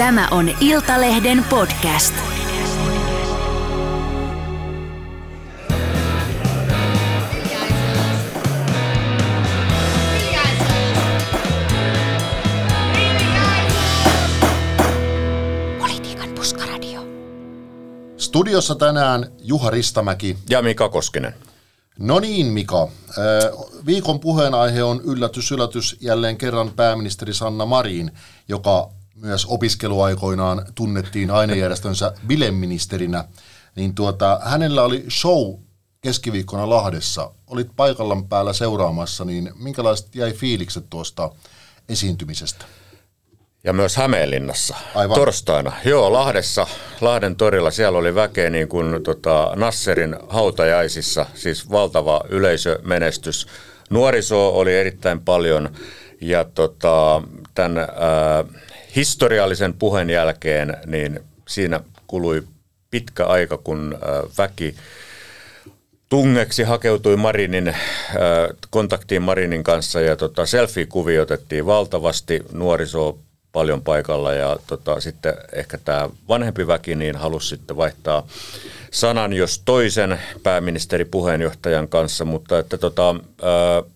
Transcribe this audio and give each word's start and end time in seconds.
Tämä 0.00 0.28
on 0.30 0.50
Iltalehden 0.60 1.44
podcast. 1.50 2.14
Politiikan 15.78 16.28
puskaradio. 16.34 17.00
Studiossa 18.16 18.74
tänään 18.74 19.26
Juha 19.38 19.70
Ristamäki. 19.70 20.36
Ja 20.50 20.62
Mika 20.62 20.88
Koskinen. 20.88 21.34
No 21.98 22.20
niin, 22.20 22.46
Mika. 22.46 22.88
Viikon 23.86 24.20
puheenaihe 24.20 24.82
on 24.82 25.00
yllätys, 25.04 25.52
yllätys 25.52 25.96
jälleen 26.00 26.36
kerran 26.36 26.70
pääministeri 26.70 27.34
Sanna 27.34 27.66
Marin, 27.66 28.10
joka 28.48 28.99
myös 29.20 29.46
opiskeluaikoinaan 29.46 30.66
tunnettiin 30.74 31.30
ainejärjestönsä 31.30 32.12
bileministerinä. 32.26 33.24
Niin 33.76 33.94
tuota, 33.94 34.40
hänellä 34.44 34.82
oli 34.82 35.04
show 35.10 35.54
keskiviikkona 36.00 36.68
Lahdessa. 36.70 37.30
Olit 37.46 37.68
paikallan 37.76 38.28
päällä 38.28 38.52
seuraamassa, 38.52 39.24
niin 39.24 39.52
minkälaiset 39.54 40.14
jäi 40.14 40.32
fiilikset 40.32 40.84
tuosta 40.90 41.30
esiintymisestä? 41.88 42.64
Ja 43.64 43.72
myös 43.72 43.96
Hämeenlinnassa 43.96 44.76
Aivan. 44.94 45.14
torstaina. 45.14 45.72
Joo, 45.84 46.12
Lahdessa, 46.12 46.66
Lahden 47.00 47.36
torilla, 47.36 47.70
siellä 47.70 47.98
oli 47.98 48.14
väkeä 48.14 48.50
niin 48.50 48.68
kuin 48.68 49.02
tota, 49.02 49.52
Nasserin 49.56 50.16
hautajaisissa, 50.28 51.26
siis 51.34 51.70
valtava 51.70 52.20
yleisömenestys. 52.28 53.46
Nuorisoa 53.90 54.50
oli 54.50 54.74
erittäin 54.74 55.20
paljon 55.20 55.70
ja 56.20 56.44
tota, 56.44 57.22
tämän 57.54 57.78
ää, 57.78 58.44
historiallisen 58.96 59.74
puheen 59.74 60.10
jälkeen 60.10 60.76
niin 60.86 61.20
siinä 61.48 61.80
kului 62.06 62.42
pitkä 62.90 63.26
aika, 63.26 63.58
kun 63.58 63.98
ää, 64.02 64.22
väki 64.38 64.74
tungeksi 66.08 66.62
hakeutui 66.62 67.16
Marinin, 67.16 67.68
äh, 67.68 67.76
kontaktiin 68.70 69.22
Marinin 69.22 69.64
kanssa 69.64 70.00
ja 70.00 70.16
tota, 70.16 70.46
selfie-kuvia 70.46 71.22
otettiin 71.22 71.66
valtavasti, 71.66 72.42
nuorisoa 72.52 73.18
paljon 73.52 73.82
paikalla 73.82 74.32
ja 74.32 74.56
tota, 74.66 75.00
sitten 75.00 75.34
ehkä 75.52 75.78
tämä 75.78 76.08
vanhempi 76.28 76.66
väki 76.66 76.94
niin 76.94 77.16
halusi 77.16 77.48
sitten 77.48 77.76
vaihtaa 77.76 78.26
sanan 78.90 79.32
jos 79.32 79.62
toisen 79.64 80.20
pääministeripuheenjohtajan 80.42 81.88
kanssa, 81.88 82.24
mutta 82.24 82.58
että 82.58 82.78
tota, 82.78 83.10
äh, 83.10 83.92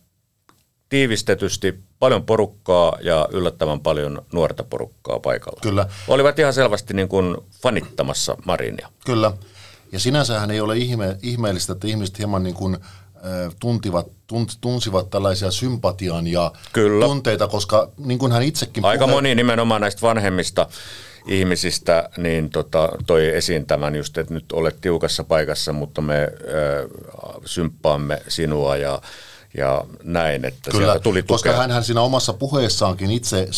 tiivistetysti 0.95 1.81
paljon 1.99 2.27
porukkaa 2.27 2.99
ja 3.01 3.29
yllättävän 3.33 3.81
paljon 3.81 4.23
nuorta 4.33 4.65
porukkaa 4.65 5.21
paikalla. 5.21 5.61
Kyllä. 5.63 5.87
Olivat 6.09 6.39
ihan 6.39 6.53
selvästi 6.53 6.95
niin 6.95 7.09
kuin 7.09 7.37
fanittamassa 7.63 8.37
Marinia. 8.45 8.89
Kyllä. 9.05 9.33
Ja 9.93 10.01
sinänsähän 10.01 10.51
ei 10.51 10.61
ole 10.61 10.77
ihme, 10.77 11.17
ihmeellistä, 11.23 11.73
että 11.73 11.87
ihmiset 11.87 12.19
hieman 12.19 12.43
niin 12.43 12.55
kuin, 12.55 12.75
äh, 12.75 13.55
tuntivat, 13.61 14.07
tunt, 14.27 14.59
tunsivat 14.61 15.11
tällaisia 15.11 15.51
sympatian 15.51 16.27
ja 16.27 16.53
Kyllä. 16.73 17.07
tunteita, 17.07 17.49
koska 17.49 17.91
niin 17.99 18.19
kuin 18.19 18.33
hän 18.33 18.43
itsekin 18.43 18.85
Aika 18.85 19.05
puhe- 19.05 19.15
moni 19.15 19.35
nimenomaan 19.35 19.81
näistä 19.81 20.03
vanhemmista 20.03 20.67
ihmisistä 21.27 22.09
niin 22.17 22.51
tota, 22.51 22.89
toi 23.07 23.37
esiin 23.37 23.67
tämän 23.67 23.97
just, 23.97 24.19
että 24.19 24.35
nyt 24.35 24.53
olet 24.53 24.81
tiukassa 24.81 25.25
paikassa, 25.25 25.73
mutta 25.73 26.01
me 26.01 26.15
ö, 26.23 26.89
symppaamme 27.45 28.23
sinua 28.29 28.77
ja, 28.77 29.01
ja 29.57 29.85
näin, 30.03 30.45
että 30.45 30.71
Kyllä, 30.71 30.99
tuli 30.99 31.23
koska 31.23 31.49
tukea. 31.49 31.61
hän, 31.61 31.71
hän 31.71 31.85
siinä 31.85 32.01
omassa 32.01 32.33
puheessaankin 32.33 33.11
itse 33.11 33.49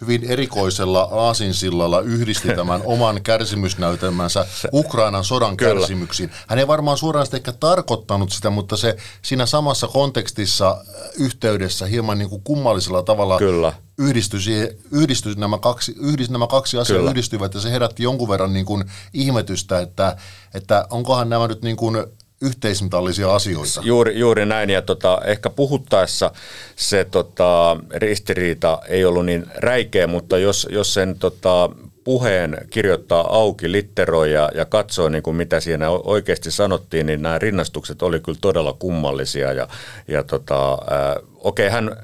hyvin 0.00 0.24
erikoisella 0.24 1.08
aasinsillalla 1.12 2.00
yhdisti 2.00 2.48
tämän 2.56 2.80
oman 2.84 3.22
kärsimysnäytelmänsä 3.22 4.46
Ukrainan 4.72 5.24
sodan 5.24 5.56
Kyllä. 5.56 5.80
kärsimyksiin. 5.80 6.30
Hän 6.48 6.58
ei 6.58 6.66
varmaan 6.66 6.98
suoraan 6.98 7.26
sitä 7.26 7.36
ehkä 7.36 7.52
tarkoittanut 7.52 8.32
sitä, 8.32 8.50
mutta 8.50 8.76
se 8.76 8.96
siinä 9.22 9.46
samassa 9.46 9.88
kontekstissa 9.88 10.70
äh, 10.70 11.10
yhteydessä 11.18 11.86
hieman 11.86 12.18
niin 12.18 12.28
kuin 12.30 12.42
kummallisella 12.42 13.02
tavalla 13.02 13.38
Kyllä. 13.38 13.72
yhdistyi, 13.98 14.40
siihen- 14.40 14.76
yhdistyi 14.90 15.34
nämä 15.34 15.58
kaksi, 15.58 15.94
yhdist, 16.00 16.30
nämä 16.30 16.46
kaksi 16.46 16.78
asiaa 16.78 16.98
Kyllä. 16.98 17.10
yhdistyivät 17.10 17.54
ja 17.54 17.60
se 17.60 17.70
herätti 17.70 18.02
jonkun 18.02 18.28
verran 18.28 18.52
niin 18.52 18.66
kuin 18.66 18.84
ihmetystä, 19.12 19.80
että, 19.80 20.16
että 20.54 20.86
onkohan 20.90 21.28
nämä 21.28 21.48
nyt 21.48 21.62
niin 21.62 21.76
kuin 21.76 22.04
yhteismitallisia 22.44 23.34
asioita. 23.34 23.80
Juuri, 23.82 24.18
juuri 24.18 24.46
näin, 24.46 24.70
ja 24.70 24.82
tota, 24.82 25.20
ehkä 25.24 25.50
puhuttaessa 25.50 26.32
se 26.76 27.04
tota, 27.04 27.76
ristiriita 27.94 28.78
ei 28.88 29.04
ollut 29.04 29.26
niin 29.26 29.46
räikeä, 29.54 30.06
mutta 30.06 30.38
jos, 30.38 30.68
jos 30.70 30.94
sen 30.94 31.18
tota, 31.18 31.70
puheen 32.04 32.58
kirjoittaa 32.70 33.36
auki, 33.36 33.72
litteroi 33.72 34.32
ja, 34.32 34.64
katsoo, 34.68 35.08
niin 35.08 35.22
kuin 35.22 35.36
mitä 35.36 35.60
siinä 35.60 35.90
oikeasti 35.90 36.50
sanottiin, 36.50 37.06
niin 37.06 37.22
nämä 37.22 37.38
rinnastukset 37.38 38.02
oli 38.02 38.20
kyllä 38.20 38.38
todella 38.40 38.72
kummallisia. 38.72 39.52
Ja, 39.52 39.68
ja 40.08 40.22
tota, 40.22 40.72
ää, 40.90 41.16
okei, 41.34 41.68
hän 41.68 41.96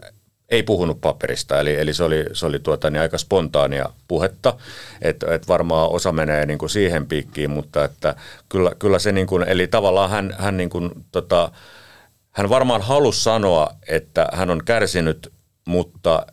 ei 0.51 0.63
puhunut 0.63 1.01
paperista, 1.01 1.61
eli, 1.61 1.75
eli 1.77 1.95
se 1.95 2.05
oli, 2.05 2.25
se 2.33 2.47
oli 2.47 2.59
tuota, 2.59 2.91
niin 2.91 3.01
aika 3.01 3.19
spontaania 3.19 3.87
puhetta, 4.09 4.55
että 5.03 5.35
et 5.35 5.49
varmaan 5.49 5.91
osa 5.91 6.13
menee 6.13 6.47
niin 6.47 6.59
kuin 6.59 6.71
siihen 6.71 7.07
piikkiin, 7.07 7.51
mutta 7.51 7.85
että 7.85 8.15
kyllä, 8.49 8.73
kyllä 8.79 8.99
se, 8.99 9.13
niin 9.13 9.27
kuin, 9.27 9.49
eli 9.49 9.67
tavallaan 9.67 10.11
hän, 10.11 10.37
hän, 10.39 10.57
niin 10.57 10.71
kuin, 10.71 10.91
tota, 11.13 11.51
hän 12.31 12.49
varmaan 12.49 12.83
halusi 12.83 13.23
sanoa, 13.23 13.71
että 13.89 14.29
hän 14.33 14.51
on 14.51 14.65
kärsinyt, 14.65 15.33
mutta 15.65 16.27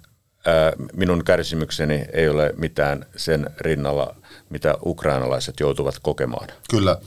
ää, 0.45 0.73
minun 0.93 1.23
kärsimykseni 1.23 2.05
ei 2.13 2.29
ole 2.29 2.53
mitään 2.57 3.05
sen 3.15 3.49
rinnalla, 3.61 4.15
mitä 4.49 4.75
ukrainalaiset 4.85 5.59
joutuvat 5.59 5.95
kokemaan. 6.01 6.47
Kyllä, 6.69 6.97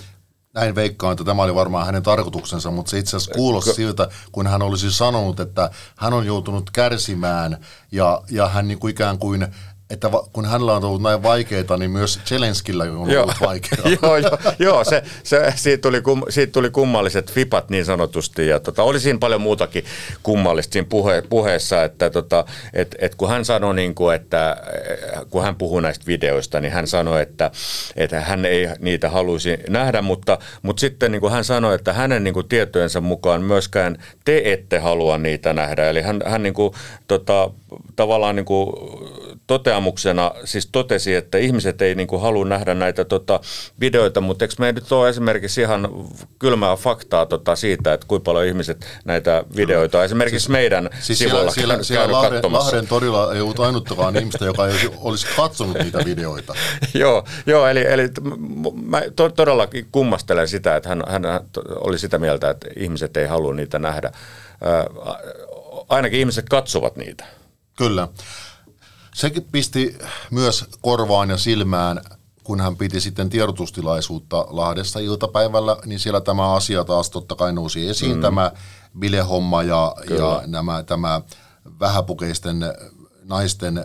näin 0.55 0.75
veikkaan, 0.75 1.13
että 1.13 1.25
tämä 1.25 1.43
oli 1.43 1.55
varmaan 1.55 1.87
hänen 1.87 2.03
tarkoituksensa, 2.03 2.71
mutta 2.71 2.91
se 2.91 2.99
itse 2.99 3.17
asiassa 3.17 3.35
kuulosti 3.35 3.75
siltä, 3.75 4.09
kun 4.33 4.47
hän 4.47 4.63
olisi 4.63 4.93
sanonut, 4.93 5.41
että 5.41 5.71
hän 5.97 6.13
on 6.13 6.27
joutunut 6.27 6.71
kärsimään 6.71 7.59
ja, 7.93 8.23
ja 8.31 8.49
hän 8.49 8.69
niin 8.69 8.79
kuin 8.79 8.91
ikään 8.91 9.19
kuin, 9.19 9.49
että 9.91 10.13
va, 10.13 10.29
kun 10.33 10.45
hänellä 10.45 10.77
on 10.77 10.85
ollut 10.85 11.03
näin 11.03 11.23
vaikeaa, 11.23 11.77
niin 11.79 11.91
myös 11.91 12.21
Zelenskillä 12.25 12.85
on 12.85 12.97
ollut 12.97 13.41
vaikeaa. 13.47 13.89
joo, 14.03 14.17
joo, 14.17 14.39
joo 14.59 14.85
se, 14.85 15.03
se, 15.23 15.53
siitä, 15.57 15.83
tuli 15.83 16.01
kum, 16.03 16.23
siitä 16.29 16.53
tuli 16.53 16.71
kummalliset 16.71 17.33
fipat 17.33 17.71
niin 17.71 17.85
sanotusti 17.85 18.47
ja 18.47 18.61
tota, 18.61 18.83
oli 18.83 19.01
siinä 19.01 19.19
paljon 19.19 19.41
muutakin 19.41 19.85
kummallista 20.23 20.73
siinä 20.73 20.87
puhe, 20.89 21.23
puheessa, 21.31 21.85
että 21.85 22.11
tota, 22.11 22.45
et, 22.73 22.97
et 22.99 23.15
kun 23.15 23.29
hän 23.29 23.45
sanoi, 23.45 23.75
niin 23.75 23.95
kuin, 23.95 24.17
että 24.17 24.57
eh, 24.91 25.21
kun 25.31 25.43
hän 25.43 25.57
puhui 25.57 25.83
näistä 25.83 26.07
videoista, 26.07 26.61
niin 26.61 26.73
hän 26.73 26.87
sanoi, 26.87 27.23
että, 27.23 27.51
että 27.97 28.21
hän 28.21 28.45
ei 28.45 28.69
niitä 28.79 29.11
halusi 29.11 29.59
nähdä, 29.69 30.03
mutta, 30.03 30.39
mutta 30.63 30.81
sitten 30.81 31.13
niin 31.13 31.21
kuin 31.21 31.33
hän 31.33 31.45
sanoi, 31.45 31.75
että 31.75 31.93
hänen 31.93 32.25
niin 32.25 32.35
kuin 32.35 32.49
tietojensa 32.49 33.01
mukaan 33.01 33.43
myöskään 33.43 33.97
te 34.25 34.43
ette 34.45 34.79
halua 34.79 35.19
niitä 35.19 35.53
nähdä, 35.53 35.91
eli 35.91 36.03
hän, 36.03 36.21
hän 36.27 36.43
niin 36.43 36.55
kuin, 36.55 36.75
tota, 37.09 37.51
tavallaan 37.97 38.37
niin 38.37 38.47
kuin, 38.47 38.73
toteamuksena 39.51 40.31
siis 40.45 40.69
totesi, 40.73 41.15
että 41.15 41.39
ihmiset 41.39 41.83
ei 41.83 41.95
niin 41.95 42.07
kuin 42.07 42.23
halua 42.23 42.45
nähdä 42.45 42.75
näitä 42.75 43.05
tota, 43.05 43.41
videoita, 43.81 44.21
mutta 44.21 44.45
eikö 44.45 44.55
me 44.59 44.73
nyt 44.73 44.93
ole 44.93 45.09
esimerkiksi 45.09 45.61
ihan 45.61 45.89
kylmää 46.39 46.77
faktaa 46.77 47.27
tota, 47.27 47.57
siitä, 47.57 47.93
että 47.93 48.07
kuinka 48.07 48.25
paljon 48.25 48.47
ihmiset 48.47 48.87
näitä 49.05 49.45
videoita 49.57 49.99
on 49.99 50.05
esimerkiksi 50.05 50.39
siis, 50.39 50.49
meidän 50.49 50.91
Siis 51.01 51.19
sivuilla 51.19 51.51
siellä, 51.51 51.53
siellä, 51.53 51.75
käy- 51.75 51.85
siellä 51.85 52.23
käynyt 52.23 52.45
Lahden. 52.45 52.53
Lahden 52.53 52.87
torilla 52.87 53.35
ei 53.35 53.41
ollut 53.41 53.61
ainuttakaan 53.61 54.17
ihmistä, 54.17 54.45
joka 54.45 54.69
ei 54.69 54.75
olisi- 54.97 55.27
katsonut 55.37 55.79
niitä 55.79 55.99
videoita. 56.05 56.55
joo, 56.95 57.25
joo, 57.47 57.67
eli, 57.67 57.87
eli 57.87 58.09
mä 58.83 59.03
to, 59.17 59.29
todellakin 59.29 59.89
kummastelen 59.93 60.49
sitä, 60.49 60.77
että 60.77 60.89
hän, 60.89 61.03
hän 61.09 61.23
oli 61.75 61.99
sitä 61.99 62.19
mieltä, 62.19 62.51
että 62.51 62.69
ihmiset 62.77 63.17
ei 63.17 63.27
halua 63.27 63.55
niitä 63.55 63.79
nähdä. 63.79 64.13
Ainakin 65.89 66.21
ihmiset 66.21 66.49
katsovat 66.49 66.97
niitä. 66.97 67.25
Kyllä. 67.77 68.09
Sekin 69.15 69.47
pisti 69.53 69.99
myös 70.31 70.65
korvaan 70.81 71.31
ja 71.31 71.37
silmään, 71.37 72.01
kun 72.45 72.61
hän 72.61 72.77
piti 72.77 73.01
sitten 73.01 73.31
tiedotustilaisuutta 73.31 74.47
Lahdessa 74.49 74.99
iltapäivällä, 74.99 75.77
niin 75.87 76.01
siellä 76.01 76.21
tämä 76.21 76.53
asia 76.53 76.85
taas 76.85 77.11
totta 77.11 77.35
kai 77.35 77.53
nousi 77.53 77.89
esiin, 77.89 78.17
mm. 78.17 78.23
tämä 78.23 78.53
bilehomma 78.99 79.63
ja, 79.63 79.95
ja 80.11 80.43
nämä, 80.47 80.83
tämä 80.83 81.21
vähäpukeisten 81.81 82.61
naisten 83.25 83.85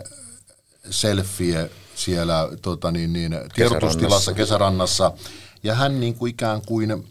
selfie 0.90 1.70
siellä 1.94 2.48
tota 2.62 2.90
niin, 2.90 3.12
niin, 3.12 3.38
tiedotustilassa 3.54 4.32
kesärannassa. 4.32 5.12
Ja 5.62 5.74
hän 5.74 6.00
niin 6.00 6.14
kuin 6.14 6.30
ikään 6.30 6.62
kuin 6.66 7.08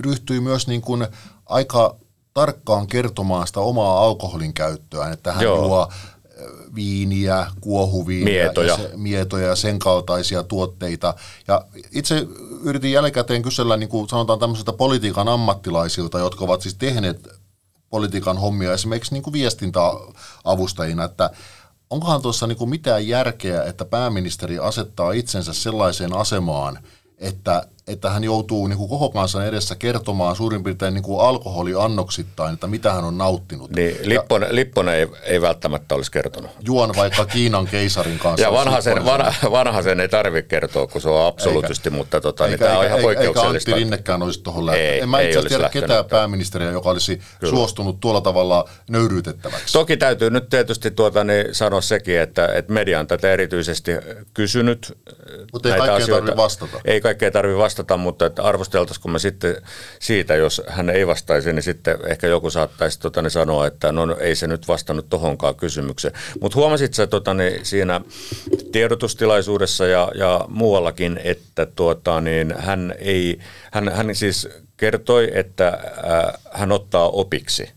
ryhtyi 0.00 0.40
myös 0.40 0.66
niin 0.66 0.82
kuin 0.82 1.06
aika 1.46 1.96
tarkkaan 2.34 2.86
kertomaan 2.86 3.46
sitä 3.46 3.60
omaa 3.60 4.04
alkoholin 4.04 4.54
käyttöään, 4.54 5.12
että 5.12 5.32
hän 5.32 5.44
Joo. 5.44 5.66
juo 5.66 5.92
viiniä, 6.74 7.46
kuohuviiniä, 7.60 8.44
Mietoja. 8.44 8.68
Ja, 8.68 8.76
se, 8.76 8.90
mietoja 8.96 9.46
ja 9.46 9.56
sen 9.56 9.78
kaltaisia 9.78 10.42
tuotteita. 10.42 11.14
Ja 11.48 11.64
itse 11.92 12.26
yritin 12.62 12.92
jälkikäteen 12.92 13.42
kysellä 13.42 13.76
niin 13.76 13.88
kuin 13.88 14.08
sanotaan 14.08 14.38
tämmöisiltä 14.38 14.72
politiikan 14.72 15.28
ammattilaisilta, 15.28 16.18
jotka 16.18 16.44
ovat 16.44 16.62
siis 16.62 16.74
tehneet 16.74 17.28
politiikan 17.90 18.38
hommia 18.38 18.72
esimerkiksi 18.72 19.12
niin 19.12 19.22
kuin 19.22 19.32
viestintäavustajina, 19.32 21.04
että 21.04 21.30
onkohan 21.90 22.22
tuossa 22.22 22.46
niin 22.46 22.58
kuin 22.58 22.70
mitään 22.70 23.08
järkeä, 23.08 23.64
että 23.64 23.84
pääministeri 23.84 24.58
asettaa 24.58 25.12
itsensä 25.12 25.52
sellaiseen 25.52 26.16
asemaan, 26.16 26.78
että 27.18 27.68
että 27.86 28.10
hän 28.10 28.24
joutuu 28.24 28.66
niin 28.66 28.78
kuin 28.78 28.88
koko 28.88 29.10
kansan 29.10 29.46
edessä 29.46 29.74
kertomaan 29.74 30.36
suurin 30.36 30.64
piirtein 30.64 30.94
niin 30.94 31.02
kuin 31.02 31.20
alkoholiannoksittain, 31.20 32.54
että 32.54 32.66
mitä 32.66 32.92
hän 32.92 33.04
on 33.04 33.18
nauttinut. 33.18 33.70
Niin, 33.70 33.96
Lipponen, 34.02 34.54
Lipponen 34.54 34.94
ei, 34.94 35.06
ei 35.22 35.40
välttämättä 35.42 35.94
olisi 35.94 36.10
kertonut. 36.10 36.50
Juon 36.60 36.92
vaikka 36.96 37.24
Kiinan 37.24 37.66
keisarin 37.66 38.18
kanssa. 38.18 38.46
Ja 38.46 38.52
vanhasen, 38.52 39.04
vanha, 39.04 39.50
vanhasen 39.50 40.00
ei 40.00 40.08
tarvitse 40.08 40.48
kertoa, 40.48 40.86
kun 40.86 41.00
se 41.00 41.08
on 41.08 41.26
absoluutisti, 41.26 41.88
eikä, 41.88 41.96
mutta 41.96 42.20
tota, 42.20 42.44
niin 42.44 42.52
eikä, 42.52 42.64
niin 42.64 42.70
tämä 42.70 42.80
on 42.80 42.86
ihan 42.86 43.00
poikkeuksellista. 43.00 43.70
Eikä 43.70 43.70
Antti 43.70 43.84
Rinnekään 43.84 44.22
olisi 44.22 44.42
tuohon 44.42 44.66
lähtenyt. 44.66 45.02
En 45.02 45.08
mä 45.08 45.20
itse 45.20 45.42
tiedä 45.42 45.68
ketään 45.68 46.04
pääministeriä, 46.04 46.70
joka 46.70 46.90
olisi 46.90 47.20
Kyllä. 47.40 47.50
suostunut 47.50 48.00
tuolla 48.00 48.20
tavalla 48.20 48.68
nöyryytettäväksi. 48.90 49.72
Toki 49.72 49.96
täytyy 49.96 50.30
nyt 50.30 50.48
tietysti 50.48 50.90
tuota, 50.90 51.24
niin 51.24 51.54
sanoa 51.54 51.80
sekin, 51.80 52.20
että, 52.20 52.46
että 52.46 52.72
media 52.72 53.00
on 53.00 53.06
tätä 53.06 53.32
erityisesti 53.32 53.92
kysynyt. 54.34 54.98
Mutta 55.52 55.74
ei 55.74 55.78
kaikkea 55.78 56.06
tarvitse 56.06 56.36
vastata. 56.36 56.80
Ei 56.84 57.00
kaikkea 57.00 57.30
tarvitse 57.30 57.58
vastata 57.58 57.75
vastata, 57.76 57.96
mutta 57.96 58.26
että 58.26 58.42
arvosteltaisiko 58.42 59.08
me 59.08 59.18
sitten 59.18 59.56
siitä, 60.00 60.34
jos 60.34 60.62
hän 60.66 60.90
ei 60.90 61.06
vastaisi, 61.06 61.52
niin 61.52 61.62
sitten 61.62 61.98
ehkä 62.06 62.26
joku 62.26 62.50
saattaisi 62.50 63.00
tota, 63.00 63.22
niin 63.22 63.30
sanoa, 63.30 63.66
että 63.66 63.92
no 63.92 64.16
ei 64.20 64.36
se 64.36 64.46
nyt 64.46 64.68
vastannut 64.68 65.08
tohonkaan 65.08 65.54
kysymykseen. 65.54 66.14
Mutta 66.40 66.56
huomasit 66.56 66.94
sä 66.94 67.06
tota, 67.06 67.34
niin 67.34 67.64
siinä 67.64 68.00
tiedotustilaisuudessa 68.72 69.86
ja, 69.86 70.10
ja 70.14 70.44
muuallakin, 70.48 71.20
että 71.24 71.66
tuota, 71.66 72.20
niin 72.20 72.54
hän, 72.58 72.94
ei, 72.98 73.38
hän, 73.72 73.92
hän 73.92 74.14
siis 74.14 74.48
kertoi, 74.76 75.30
että 75.34 75.68
äh, 75.68 76.34
hän 76.52 76.72
ottaa 76.72 77.08
opiksi. 77.08 77.70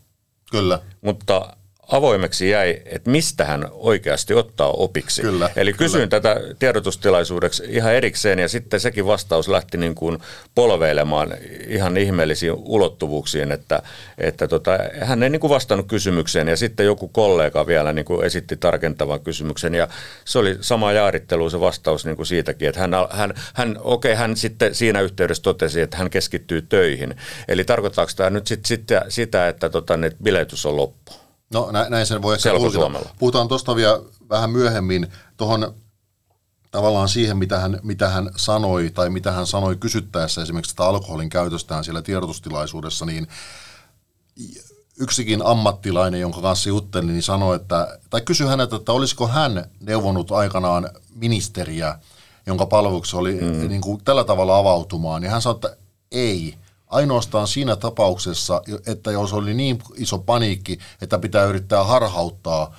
Kyllä. 0.51 0.79
Mutta 1.01 1.57
avoimeksi 1.89 2.49
jäi, 2.49 2.81
että 2.85 3.09
mistä 3.09 3.45
hän 3.45 3.67
oikeasti 3.71 4.33
ottaa 4.33 4.71
opiksi. 4.71 5.21
Kyllä, 5.21 5.49
Eli 5.55 5.73
kysyin 5.73 6.09
kyllä. 6.09 6.21
tätä 6.21 6.41
tiedotustilaisuudeksi 6.59 7.63
ihan 7.67 7.93
erikseen 7.93 8.39
ja 8.39 8.47
sitten 8.47 8.79
sekin 8.79 9.05
vastaus 9.05 9.47
lähti 9.47 9.77
niin 9.77 9.95
kuin 9.95 10.17
polveilemaan 10.55 11.33
ihan 11.67 11.97
ihmeellisiin 11.97 12.53
ulottuvuuksiin, 12.55 13.51
että, 13.51 13.81
että 14.17 14.47
tota, 14.47 14.71
hän 15.01 15.23
ei 15.23 15.29
niin 15.29 15.39
kuin 15.39 15.49
vastannut 15.49 15.87
kysymykseen 15.87 16.47
ja 16.47 16.57
sitten 16.57 16.85
joku 16.85 17.07
kollega 17.07 17.67
vielä 17.67 17.93
niin 17.93 18.05
kuin 18.05 18.25
esitti 18.25 18.57
tarkentavan 18.57 19.21
kysymyksen 19.21 19.75
ja 19.75 19.87
se 20.25 20.39
oli 20.39 20.57
sama 20.61 20.91
jaarittelu 20.91 21.49
se 21.49 21.59
vastaus 21.59 22.05
niin 22.05 22.15
kuin 22.15 22.25
siitäkin, 22.25 22.69
että 22.69 22.81
hän, 22.81 22.91
hän, 23.09 23.33
hän, 23.53 23.77
okei, 23.79 24.15
hän 24.15 24.37
sitten 24.37 24.75
siinä 24.75 25.01
yhteydessä 25.01 25.43
totesi, 25.43 25.81
että 25.81 25.97
hän 25.97 26.09
keskittyy 26.09 26.61
töihin. 26.61 27.15
Eli 27.47 27.63
tarkoittaako 27.63 28.11
tämä 28.15 28.29
nyt 28.29 28.47
sit, 28.47 28.65
sit, 28.65 28.87
sitä, 29.09 29.47
että 29.47 29.69
tota, 29.69 29.93
biletys 30.23 30.65
on 30.65 30.77
loppu? 30.77 31.28
No 31.53 31.69
näin 31.89 32.05
sen 32.05 32.21
voi 32.21 32.35
ehkä 32.35 32.49
tulkita. 32.49 32.91
Puhutaan 33.19 33.47
tuosta 33.47 33.75
vielä 33.75 33.99
vähän 34.29 34.49
myöhemmin 34.49 35.07
tuohon 35.37 35.73
tavallaan 36.71 37.09
siihen, 37.09 37.37
mitä 37.37 37.59
hän, 37.59 37.79
mitä 37.83 38.09
hän 38.09 38.31
sanoi 38.35 38.91
tai 38.93 39.09
mitä 39.09 39.31
hän 39.31 39.47
sanoi 39.47 39.75
kysyttäessä 39.75 40.41
esimerkiksi 40.41 40.75
tätä 40.75 40.89
alkoholin 40.89 41.29
käytöstään 41.29 41.83
siellä 41.83 42.01
tiedotustilaisuudessa, 42.01 43.05
niin 43.05 43.27
yksikin 44.99 45.45
ammattilainen, 45.45 46.21
jonka 46.21 46.41
kanssa 46.41 46.69
juttelin, 46.69 47.07
niin 47.07 47.23
sanoi, 47.23 47.55
että, 47.55 47.99
tai 48.09 48.21
kysyi 48.21 48.47
häneltä, 48.47 48.75
että 48.75 48.91
olisiko 48.91 49.27
hän 49.27 49.65
neuvonut 49.79 50.31
aikanaan 50.31 50.89
ministeriä, 51.15 51.99
jonka 52.45 52.65
palveluksessa 52.65 53.17
oli 53.17 53.41
mm. 53.41 53.69
niin 53.69 53.81
kuin 53.81 54.03
tällä 54.03 54.23
tavalla 54.23 54.57
avautumaan, 54.57 55.21
niin 55.21 55.31
hän 55.31 55.41
sanoi, 55.41 55.55
että 55.55 55.77
ei, 56.11 56.55
ainoastaan 56.89 57.47
siinä 57.47 57.75
tapauksessa, 57.75 58.61
että 58.87 59.11
jos 59.11 59.33
oli 59.33 59.53
niin 59.53 59.79
iso 59.95 60.17
paniikki, 60.17 60.79
että 61.01 61.19
pitää 61.19 61.45
yrittää 61.45 61.83
harhauttaa 61.83 62.75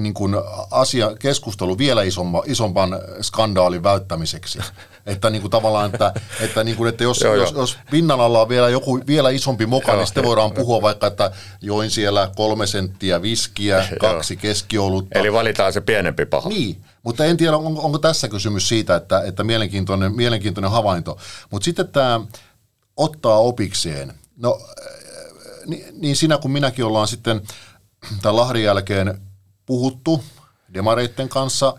niin 0.00 0.14
kuin 0.14 0.34
asia, 0.70 1.10
keskustelu 1.18 1.78
vielä 1.78 2.02
isomma, 2.02 2.42
isompan 2.46 2.98
skandaalin 3.20 3.82
välttämiseksi. 3.82 4.58
Että 5.06 5.30
niin 5.30 5.40
kuin 5.42 5.50
tavallaan, 5.50 5.90
että, 5.92 6.12
että, 6.40 6.64
niin 6.64 6.76
kuin, 6.76 6.88
että 6.88 7.04
jos, 7.04 7.20
joo, 7.20 7.34
jos, 7.34 7.52
jos 7.52 7.78
pinnan 7.90 8.20
alla 8.20 8.40
on 8.40 8.48
vielä 8.48 8.68
joku 8.68 9.00
vielä 9.06 9.30
isompi 9.30 9.66
moka, 9.66 9.96
niin 9.96 10.06
sitten 10.06 10.24
voidaan 10.24 10.52
puhua 10.52 10.82
vaikka, 10.82 11.06
että 11.06 11.30
join 11.60 11.90
siellä 11.90 12.30
kolme 12.36 12.66
senttiä 12.66 13.22
viskiä, 13.22 13.88
kaksi 14.00 14.36
keskiolutta. 14.36 15.18
Eli 15.18 15.32
valitaan 15.32 15.72
se 15.72 15.80
pienempi 15.80 16.26
paha. 16.26 16.48
Niin, 16.48 16.84
mutta 17.02 17.24
en 17.24 17.36
tiedä, 17.36 17.56
onko, 17.56 17.82
onko 17.82 17.98
tässä 17.98 18.28
kysymys 18.28 18.68
siitä, 18.68 18.96
että, 18.96 19.22
että 19.22 19.44
mielenkiintoinen, 19.44 20.16
mielenkiintoinen 20.16 20.70
havainto. 20.70 21.18
Mutta 21.50 21.64
sitten 21.64 21.88
tämä 21.88 22.20
ottaa 22.96 23.38
opikseen. 23.38 24.14
No 24.36 24.60
niin, 25.66 25.84
niin 26.00 26.16
sinä 26.16 26.38
kuin 26.38 26.52
minäkin 26.52 26.84
ollaan 26.84 27.08
sitten 27.08 27.40
tämän 28.22 28.36
Lahden 28.36 28.62
jälkeen 28.62 29.20
puhuttu 29.66 30.24
demareitten 30.74 31.28
kanssa 31.28 31.74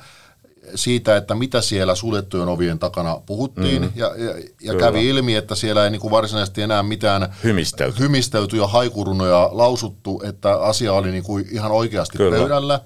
siitä, 0.76 1.18
että 1.18 1.36
mitä 1.36 1.62
siellä 1.62 1.96
suljettujen 1.96 2.48
ovien 2.48 2.80
takana 2.80 3.22
puhuttiin, 3.26 3.82
mm. 3.82 3.92
ja, 3.96 4.16
ja, 4.18 4.34
ja 4.62 4.80
kävi 4.80 5.10
ilmi, 5.10 5.36
että 5.36 5.56
siellä 5.56 5.84
ei 5.84 5.92
niin 5.92 6.02
kuin 6.02 6.12
varsinaisesti 6.12 6.62
enää 6.62 6.84
mitään 6.84 7.36
hymistelty, 7.44 8.00
hymistelty 8.00 8.58
ja 8.58 8.68
haikurunoja 8.68 9.50
lausuttu, 9.52 10.22
että 10.26 10.56
asia 10.56 10.94
oli 10.94 11.12
niin 11.12 11.24
kuin 11.24 11.48
ihan 11.52 11.72
oikeasti 11.72 12.18
Kyllä. 12.18 12.38
pöydällä. 12.38 12.80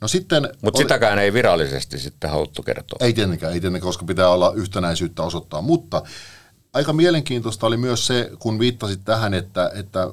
No 0.00 0.08
sitten 0.08 0.42
Mutta 0.42 0.78
oli... 0.78 0.84
sitäkään 0.84 1.18
ei 1.18 1.32
virallisesti 1.32 1.98
sitten 1.98 2.30
haluttu 2.30 2.62
kertoa. 2.62 2.96
Ei 3.00 3.12
tietenkään, 3.12 3.52
ei 3.52 3.60
tietenkään, 3.60 3.88
koska 3.88 4.04
pitää 4.04 4.28
olla 4.28 4.52
yhtenäisyyttä 4.56 5.22
osoittaa, 5.22 5.62
mutta 5.62 6.02
aika 6.72 6.92
mielenkiintoista 6.92 7.66
oli 7.66 7.76
myös 7.76 8.06
se, 8.06 8.30
kun 8.38 8.58
viittasit 8.58 9.00
tähän, 9.04 9.34
että, 9.34 9.70
että 9.74 10.08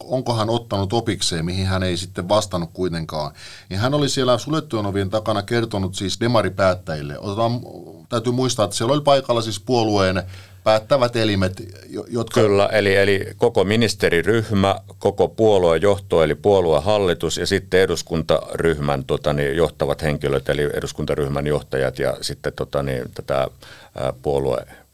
onko 0.00 0.34
hän 0.34 0.50
ottanut 0.50 0.92
opikseen, 0.92 1.44
mihin 1.44 1.66
hän 1.66 1.82
ei 1.82 1.96
sitten 1.96 2.28
vastannut 2.28 2.70
kuitenkaan. 2.72 3.32
Niin 3.68 3.80
hän 3.80 3.94
oli 3.94 4.08
siellä 4.08 4.38
suljettujen 4.38 4.86
ovien 4.86 5.10
takana 5.10 5.42
kertonut 5.42 5.94
siis 5.94 6.20
demaripäättäjille. 6.20 7.18
Otetaan, 7.18 7.60
täytyy 8.08 8.32
muistaa, 8.32 8.64
että 8.64 8.76
siellä 8.76 8.92
oli 8.92 9.02
paikalla 9.02 9.42
siis 9.42 9.60
puolueen 9.60 10.22
päättävät 10.64 11.16
elimet, 11.16 11.62
jotka... 12.08 12.40
Kyllä, 12.40 12.66
eli, 12.66 12.96
eli 12.96 13.26
koko 13.36 13.64
ministeriryhmä, 13.64 14.76
koko 14.98 15.28
puoluejohto, 15.28 16.22
eli 16.22 16.34
puoluehallitus 16.34 17.36
ja 17.36 17.46
sitten 17.46 17.80
eduskuntaryhmän 17.80 19.04
tota, 19.04 19.32
niin, 19.32 19.56
johtavat 19.56 20.02
henkilöt, 20.02 20.48
eli 20.48 20.62
eduskuntaryhmän 20.62 21.46
johtajat 21.46 21.98
ja 21.98 22.16
sitten 22.20 22.52
tota, 22.52 22.82
niin, 22.82 23.04
tätä 23.14 23.48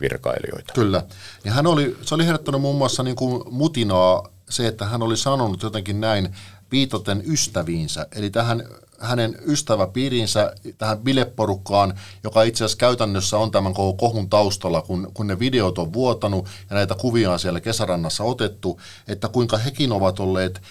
puoluevirkailijoita. 0.05 0.73
Kyllä. 0.73 1.03
Ja 1.45 1.53
hän 1.53 1.67
oli, 1.67 1.97
se 2.03 2.15
oli 2.15 2.27
herättänyt 2.27 2.61
muun 2.61 2.77
muassa 2.77 3.03
niin 3.03 3.17
kuin 3.17 3.43
mutinaa 3.51 4.29
se, 4.51 4.67
että 4.67 4.87
hän 4.87 5.03
oli 5.03 5.17
sanonut 5.17 5.63
jotenkin 5.63 6.01
näin 6.01 6.35
viitoten 6.73 7.23
ystäviinsä, 7.27 8.07
eli 8.17 8.31
tähän 8.31 8.69
hänen 8.99 9.39
ystäväpiirinsä, 9.47 10.53
tähän 10.79 10.99
bileporukkaan, 10.99 11.95
joka 12.25 12.43
itse 12.43 12.65
asiassa 12.65 12.79
käytännössä 12.79 13.39
on 13.39 13.51
tämän 13.51 13.75
koko 13.75 13.93
kohun 13.93 14.31
taustalla, 14.31 14.83
kun, 14.83 15.11
kun 15.15 15.27
ne 15.27 15.39
videot 15.39 15.79
on 15.79 15.93
vuotanut 15.93 16.47
ja 16.71 16.77
näitä 16.77 16.95
kuvia 16.95 17.33
on 17.33 17.39
siellä 17.39 17.61
kesärannassa 17.61 18.25
otettu, 18.25 18.81
että 19.09 19.29
kuinka 19.29 19.57
hekin 19.57 19.93
ovat 19.93 20.21
olleet 20.21 20.63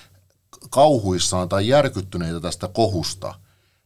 kauhuissaan 0.69 1.49
tai 1.49 1.67
järkyttyneitä 1.67 2.39
tästä 2.39 2.67
kohusta. 2.67 3.35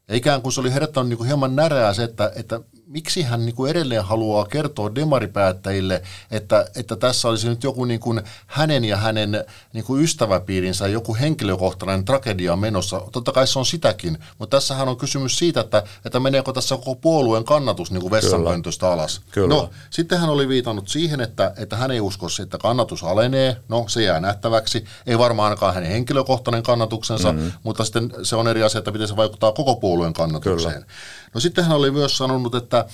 Ja 0.07 0.15
ikään 0.15 0.41
kuin 0.41 0.53
se 0.53 0.61
oli 0.61 0.73
herättänyt 0.73 1.09
niin 1.09 1.17
kuin 1.17 1.27
hieman 1.27 1.55
närää 1.55 1.93
se, 1.93 2.03
että, 2.03 2.31
että 2.35 2.61
miksi 2.87 3.21
hän 3.21 3.45
niin 3.45 3.55
kuin 3.55 3.71
edelleen 3.71 4.03
haluaa 4.03 4.45
kertoa 4.45 4.95
demaripäättäjille, 4.95 6.01
että, 6.31 6.65
että 6.75 6.95
tässä 6.95 7.27
olisi 7.27 7.49
nyt 7.49 7.63
joku 7.63 7.85
niin 7.85 7.99
kuin 7.99 8.21
hänen 8.47 8.85
ja 8.85 8.97
hänen 8.97 9.45
niin 9.73 9.85
kuin 9.85 10.03
ystäväpiirinsä 10.03 10.87
joku 10.87 11.15
henkilökohtainen 11.15 12.05
tragedia 12.05 12.55
menossa. 12.55 13.01
Totta 13.11 13.31
kai 13.31 13.47
se 13.47 13.59
on 13.59 13.65
sitäkin, 13.65 14.17
mutta 14.37 14.57
tässähän 14.57 14.89
on 14.89 14.97
kysymys 14.97 15.37
siitä, 15.37 15.61
että, 15.61 15.83
että 16.05 16.19
meneekö 16.19 16.53
tässä 16.53 16.75
koko 16.75 16.95
puolueen 16.95 17.43
kannatus 17.43 17.91
niin 17.91 18.01
kuin 18.01 18.11
vessanpöntöstä 18.11 18.91
alas. 18.91 19.21
Kyllä. 19.31 19.47
No, 19.47 19.69
sitten 19.89 20.19
hän 20.19 20.29
oli 20.29 20.47
viitannut 20.47 20.87
siihen, 20.87 21.21
että, 21.21 21.53
että 21.57 21.75
hän 21.75 21.91
ei 21.91 22.01
usko, 22.01 22.27
että 22.41 22.57
kannatus 22.57 23.03
alenee. 23.03 23.57
No, 23.69 23.85
se 23.87 24.03
jää 24.03 24.19
nähtäväksi. 24.19 24.85
Ei 25.07 25.17
varmaan 25.17 25.49
ainakaan 25.49 25.73
hänen 25.73 25.91
henkilökohtainen 25.91 26.63
kannatuksensa, 26.63 27.33
mm-hmm. 27.33 27.51
mutta 27.63 27.83
sitten 27.83 28.11
se 28.23 28.35
on 28.35 28.47
eri 28.47 28.63
asia, 28.63 28.79
että 28.79 28.91
miten 28.91 29.07
se 29.07 29.15
vaikuttaa 29.15 29.51
koko 29.51 29.75
puolueen 29.75 30.13
kannatukseen. 30.13 30.73
Kyllä. 30.73 30.85
No 31.33 31.39
sitten 31.39 31.65
hän 31.65 31.77
oli 31.77 31.91
myös 31.91 32.17
sanonut, 32.17 32.55
että 32.55 32.85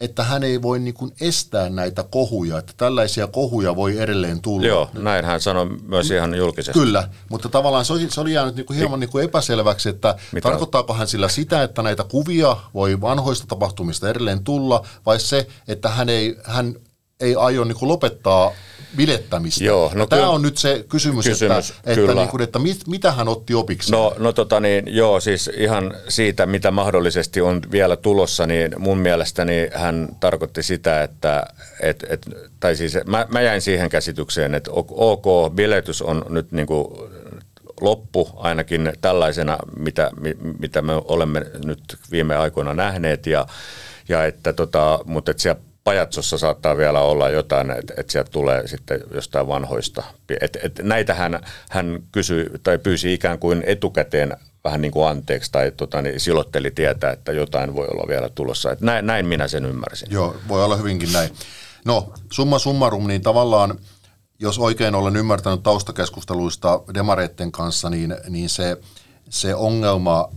että 0.00 0.24
hän 0.24 0.42
ei 0.42 0.62
voi 0.62 0.78
niin 0.78 0.94
kuin 0.94 1.12
estää 1.20 1.70
näitä 1.70 2.02
kohuja, 2.02 2.58
että 2.58 2.72
tällaisia 2.76 3.26
kohuja 3.26 3.76
voi 3.76 3.98
edelleen 3.98 4.42
tulla. 4.42 4.66
Joo, 4.66 4.90
näin 4.92 5.24
hän 5.24 5.40
sanoi 5.40 5.66
myös 5.66 6.10
ihan 6.10 6.34
julkisesti. 6.34 6.80
Kyllä, 6.80 7.08
mutta 7.30 7.48
tavallaan 7.48 7.84
se 7.84 7.92
oli, 7.92 8.10
se 8.10 8.20
oli 8.20 8.32
jäänyt 8.32 8.56
niin 8.56 8.66
kuin 8.66 8.76
hieman 8.76 9.00
niin 9.00 9.10
kuin 9.10 9.24
epäselväksi, 9.24 9.88
että 9.88 10.14
Mitä? 10.32 10.48
tarkoittaako 10.48 10.94
hän 10.94 11.08
sillä 11.08 11.28
sitä, 11.28 11.62
että 11.62 11.82
näitä 11.82 12.04
kuvia 12.04 12.56
voi 12.74 13.00
vanhoista 13.00 13.46
tapahtumista 13.48 14.08
edelleen 14.08 14.44
tulla, 14.44 14.86
vai 15.06 15.20
se, 15.20 15.48
että 15.68 15.88
hän 15.88 16.08
ei, 16.08 16.36
hän 16.44 16.74
ei 17.20 17.34
aio 17.34 17.64
niin 17.64 17.78
kuin 17.78 17.88
lopettaa 17.88 18.52
bilettämistä. 18.96 19.64
Joo, 19.64 19.92
no 19.94 20.06
Tämä 20.06 20.20
kyllä, 20.20 20.30
on 20.30 20.42
nyt 20.42 20.58
se 20.58 20.84
kysymys, 20.88 21.24
kysymys 21.24 21.70
että, 21.70 21.92
että, 21.92 22.14
niin 22.14 22.28
kuin, 22.28 22.42
että 22.42 22.58
mit, 22.58 22.86
mitä 22.86 23.12
hän 23.12 23.28
otti 23.28 23.54
opiksi? 23.54 23.92
No, 23.92 24.14
no 24.18 24.32
tota 24.32 24.60
niin, 24.60 24.96
joo, 24.96 25.20
siis 25.20 25.50
ihan 25.56 25.94
siitä, 26.08 26.46
mitä 26.46 26.70
mahdollisesti 26.70 27.40
on 27.40 27.60
vielä 27.70 27.96
tulossa, 27.96 28.46
niin 28.46 28.74
mun 28.78 28.98
mielestäni 28.98 29.70
hän 29.74 30.08
tarkoitti 30.20 30.62
sitä, 30.62 31.02
että, 31.02 31.46
et, 31.80 32.04
et, 32.08 32.26
tai 32.60 32.76
siis 32.76 32.98
mä, 33.06 33.26
mä 33.30 33.40
jäin 33.40 33.60
siihen 33.60 33.88
käsitykseen, 33.88 34.54
että 34.54 34.70
ok, 34.72 35.54
biletys 35.54 36.02
on 36.02 36.24
nyt 36.28 36.52
niin 36.52 36.66
kuin 36.66 36.86
loppu 37.80 38.30
ainakin 38.36 38.92
tällaisena, 39.00 39.58
mitä, 39.78 40.10
mitä 40.58 40.82
me 40.82 40.92
olemme 41.04 41.46
nyt 41.64 41.96
viime 42.10 42.36
aikoina 42.36 42.74
nähneet. 42.74 43.26
Ja, 43.26 43.46
ja 44.08 44.24
että 44.24 44.52
tota, 44.52 45.00
mutta 45.04 45.30
että 45.30 45.42
siellä 45.42 45.60
pajatsossa 45.86 46.38
saattaa 46.38 46.76
vielä 46.76 47.00
olla 47.00 47.28
jotain, 47.28 47.70
että, 47.70 47.94
että 47.96 48.12
sieltä 48.12 48.30
tulee 48.30 48.68
sitten 48.68 49.00
jostain 49.14 49.48
vanhoista. 49.48 50.02
Et, 50.40 50.58
et 50.62 50.80
näitä 50.82 51.14
hän, 51.14 51.40
hän 51.70 52.02
kysyi 52.12 52.50
tai 52.62 52.78
pyysi 52.78 53.14
ikään 53.14 53.38
kuin 53.38 53.64
etukäteen 53.66 54.36
vähän 54.64 54.80
niin 54.80 54.92
kuin 54.92 55.08
anteeksi 55.08 55.52
tai 55.52 55.72
tota, 55.76 56.02
niin 56.02 56.20
silotteli 56.20 56.70
tietää, 56.70 57.12
että 57.12 57.32
jotain 57.32 57.74
voi 57.74 57.86
olla 57.86 58.08
vielä 58.08 58.28
tulossa. 58.28 58.72
Et 58.72 58.80
näin, 58.80 59.06
näin 59.06 59.26
minä 59.26 59.48
sen 59.48 59.64
ymmärsin. 59.64 60.08
Joo, 60.10 60.36
voi 60.48 60.64
olla 60.64 60.76
hyvinkin 60.76 61.12
näin. 61.12 61.30
No, 61.84 62.12
summa 62.32 62.58
summarum, 62.58 63.06
niin 63.06 63.22
tavallaan, 63.22 63.78
jos 64.38 64.58
oikein 64.58 64.94
olen 64.94 65.16
ymmärtänyt 65.16 65.62
taustakeskusteluista 65.62 66.80
demareitten 66.94 67.52
kanssa, 67.52 67.90
niin, 67.90 68.16
niin 68.28 68.48
se, 68.48 68.76
se 69.30 69.54
ongelma, 69.54 70.28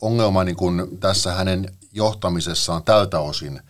ongelma 0.00 0.44
niin 0.44 0.56
kuin 0.56 1.00
tässä 1.00 1.32
hänen 1.32 1.68
johtamisessaan 1.92 2.82
tältä 2.84 3.20
osin– 3.20 3.60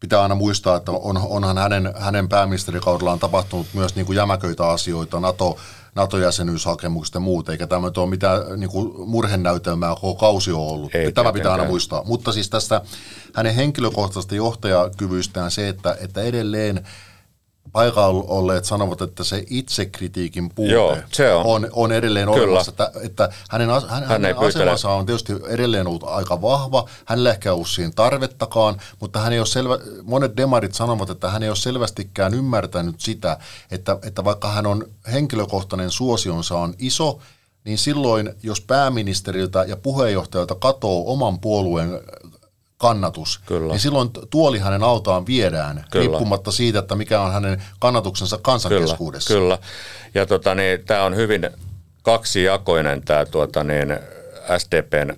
pitää 0.00 0.22
aina 0.22 0.34
muistaa, 0.34 0.76
että 0.76 0.92
on, 0.92 1.16
onhan 1.16 1.58
hänen, 1.58 1.92
hänen 1.96 2.28
pääministerikaudellaan 2.28 3.18
tapahtunut 3.18 3.66
myös 3.74 3.94
niin 3.94 4.06
kuin 4.06 4.16
jämäköitä 4.16 4.68
asioita, 4.68 5.20
NATO, 5.20 5.58
NATO-jäsenyyshakemukset 5.94 7.14
ja 7.14 7.20
muut, 7.20 7.48
eikä 7.48 7.66
tämä 7.66 7.90
ole 7.96 8.10
mitään 8.10 8.40
niin 8.56 8.70
kuin 8.70 9.08
murhenäytelmää 9.08 9.94
koko 9.94 10.14
kausi 10.14 10.52
on 10.52 10.60
ollut. 10.60 10.94
Ei, 10.94 11.12
tämä 11.12 11.32
pitää 11.32 11.52
aina 11.52 11.64
muistaa. 11.64 12.04
Mutta 12.04 12.32
siis 12.32 12.50
tästä 12.50 12.80
hänen 13.34 13.54
henkilökohtaisesta 13.54 14.34
johtajakyvystään 14.34 15.50
se, 15.50 15.68
että, 15.68 15.96
että 16.00 16.22
edelleen 16.22 16.86
paikalla 17.72 18.24
olleet 18.28 18.64
sanovat, 18.64 19.02
että 19.02 19.24
se 19.24 19.44
itsekritiikin 19.50 20.50
puute 20.54 20.72
Joo, 20.72 20.96
se 21.12 21.34
on. 21.34 21.46
On, 21.46 21.68
on 21.72 21.92
edelleen 21.92 22.28
Kyllä. 22.28 22.44
olemassa. 22.44 22.70
Että, 22.70 22.90
että 23.02 23.30
hänen, 23.50 23.68
hän, 23.88 24.04
hänen 24.04 24.38
asemansa 24.38 24.90
on 24.90 25.06
tietysti 25.06 25.32
edelleen 25.48 25.86
ollut 25.86 26.04
aika 26.04 26.42
vahva. 26.42 26.88
Hänellä 27.04 27.30
ehkä 27.30 27.52
ollut 27.52 27.68
siinä 27.68 27.92
tarvettakaan, 27.96 28.80
mutta 29.00 29.20
hän 29.20 29.32
ei 29.32 29.38
ole 29.38 29.46
selvä, 29.46 29.78
monet 30.02 30.36
demarit 30.36 30.74
sanovat, 30.74 31.10
että 31.10 31.30
hän 31.30 31.42
ei 31.42 31.48
ole 31.48 31.56
selvästikään 31.56 32.34
ymmärtänyt 32.34 33.00
sitä, 33.00 33.38
että, 33.70 33.98
että 34.02 34.24
vaikka 34.24 34.48
hän 34.48 34.66
on 34.66 34.86
henkilökohtainen 35.12 35.90
suosionsa 35.90 36.58
on 36.58 36.74
iso, 36.78 37.18
niin 37.64 37.78
silloin, 37.78 38.34
jos 38.42 38.60
pääministeriltä 38.60 39.64
ja 39.68 39.76
puheenjohtajalta 39.76 40.54
katoo 40.54 41.12
oman 41.12 41.38
puolueen 41.38 42.00
kannatus, 42.78 43.40
Kyllä. 43.46 43.72
niin 43.72 43.80
silloin 43.80 44.10
tuoli 44.30 44.58
hänen 44.58 44.82
autaan 44.82 45.26
viedään, 45.26 45.84
Kyllä. 45.90 46.06
riippumatta 46.06 46.52
siitä, 46.52 46.78
että 46.78 46.94
mikä 46.94 47.20
on 47.20 47.32
hänen 47.32 47.62
kannatuksensa 47.78 48.38
kansankeskuudessa. 48.42 49.34
Kyllä, 49.34 49.56
Kyllä. 49.56 49.68
ja 50.14 50.26
tota, 50.26 50.54
niin, 50.54 50.84
tämä 50.84 51.04
on 51.04 51.16
hyvin 51.16 51.50
kaksijakoinen 52.02 53.02
tämä 53.02 53.24
tuota, 53.26 53.64
niin, 53.64 53.98
SDPn 54.58 55.16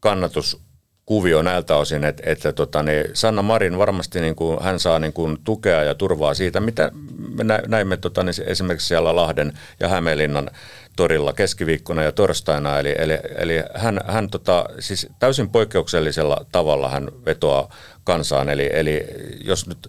kannatus 0.00 0.60
kuvio 1.06 1.42
näiltä 1.42 1.76
osin, 1.76 2.04
että, 2.04 2.22
että 2.26 2.52
tota, 2.52 2.82
niin 2.82 3.04
Sanna 3.14 3.42
Marin 3.42 3.78
varmasti 3.78 4.20
niin 4.20 4.36
kuin, 4.36 4.62
hän 4.62 4.80
saa 4.80 4.98
niin 4.98 5.12
kuin, 5.12 5.38
tukea 5.44 5.82
ja 5.82 5.94
turvaa 5.94 6.34
siitä, 6.34 6.60
mitä 6.60 6.90
me 7.34 7.44
näimme 7.66 7.96
tota, 7.96 8.22
niin 8.22 8.34
esimerkiksi 8.46 8.86
siellä 8.86 9.16
Lahden 9.16 9.52
ja 9.80 9.88
Hämeenlinnan 9.88 10.50
torilla 10.98 11.32
keskiviikkona 11.32 12.02
ja 12.02 12.12
torstaina. 12.12 12.78
Eli, 12.78 12.94
eli, 12.98 13.18
eli 13.36 13.62
hän, 13.74 14.00
hän 14.06 14.30
tota, 14.30 14.64
siis 14.78 15.06
täysin 15.18 15.50
poikkeuksellisella 15.50 16.46
tavalla 16.52 16.88
hän 16.88 17.08
vetoaa 17.26 17.68
kansaan. 18.08 18.48
Eli, 18.48 18.70
eli 18.72 19.06
jos 19.44 19.66
nyt 19.66 19.88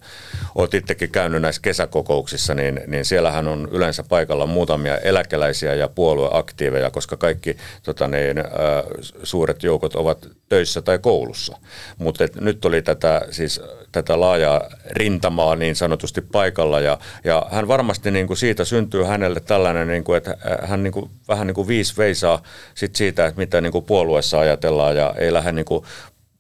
olet 0.56 0.74
itsekin 0.74 1.12
käynyt 1.12 1.42
näissä 1.42 1.62
kesäkokouksissa, 1.62 2.54
niin, 2.54 2.82
niin 2.88 3.06
siellähän 3.06 3.48
on 3.48 3.68
yleensä 3.72 4.04
paikalla 4.04 4.46
muutamia 4.46 4.98
eläkeläisiä 4.98 5.76
ja 5.76 5.88
puolueaktiiveja, 5.88 6.90
koska 6.90 7.18
kaikki 7.18 7.58
tota 7.84 8.08
niin, 8.08 8.38
suuret 9.24 9.64
joukot 9.64 9.96
ovat 9.96 10.28
töissä 10.50 10.82
tai 10.82 11.00
koulussa. 11.00 11.58
Mutta 11.98 12.24
nyt 12.42 12.66
oli 12.66 12.82
tätä, 12.82 13.22
siis, 13.32 13.62
tätä 13.92 14.20
laajaa 14.20 14.62
rintamaa 14.92 15.56
niin 15.56 15.76
sanotusti 15.76 16.22
paikalla 16.22 16.80
ja, 16.80 17.00
ja 17.24 17.46
hän 17.52 17.68
varmasti 17.68 18.12
niin 18.12 18.28
kuin 18.28 18.38
siitä 18.38 18.66
syntyy 18.66 19.04
hänelle 19.04 19.40
tällainen, 19.40 19.88
niin 19.88 20.04
kuin, 20.04 20.18
että 20.18 20.38
hän 20.64 20.84
niin 20.84 20.94
kuin, 20.94 21.10
vähän 21.28 21.48
niin 21.48 21.56
kuin 21.56 21.68
viisi 21.68 21.98
veisaa 21.98 22.44
sit 22.76 22.96
siitä, 22.96 23.26
että 23.26 23.40
mitä 23.40 23.62
niin 23.62 23.72
kuin 23.72 23.86
puolueessa 23.86 24.40
ajatellaan 24.40 24.96
ja 24.96 25.14
ei 25.18 25.34
lähde 25.34 25.52
niin 25.52 25.66
kuin 25.66 25.86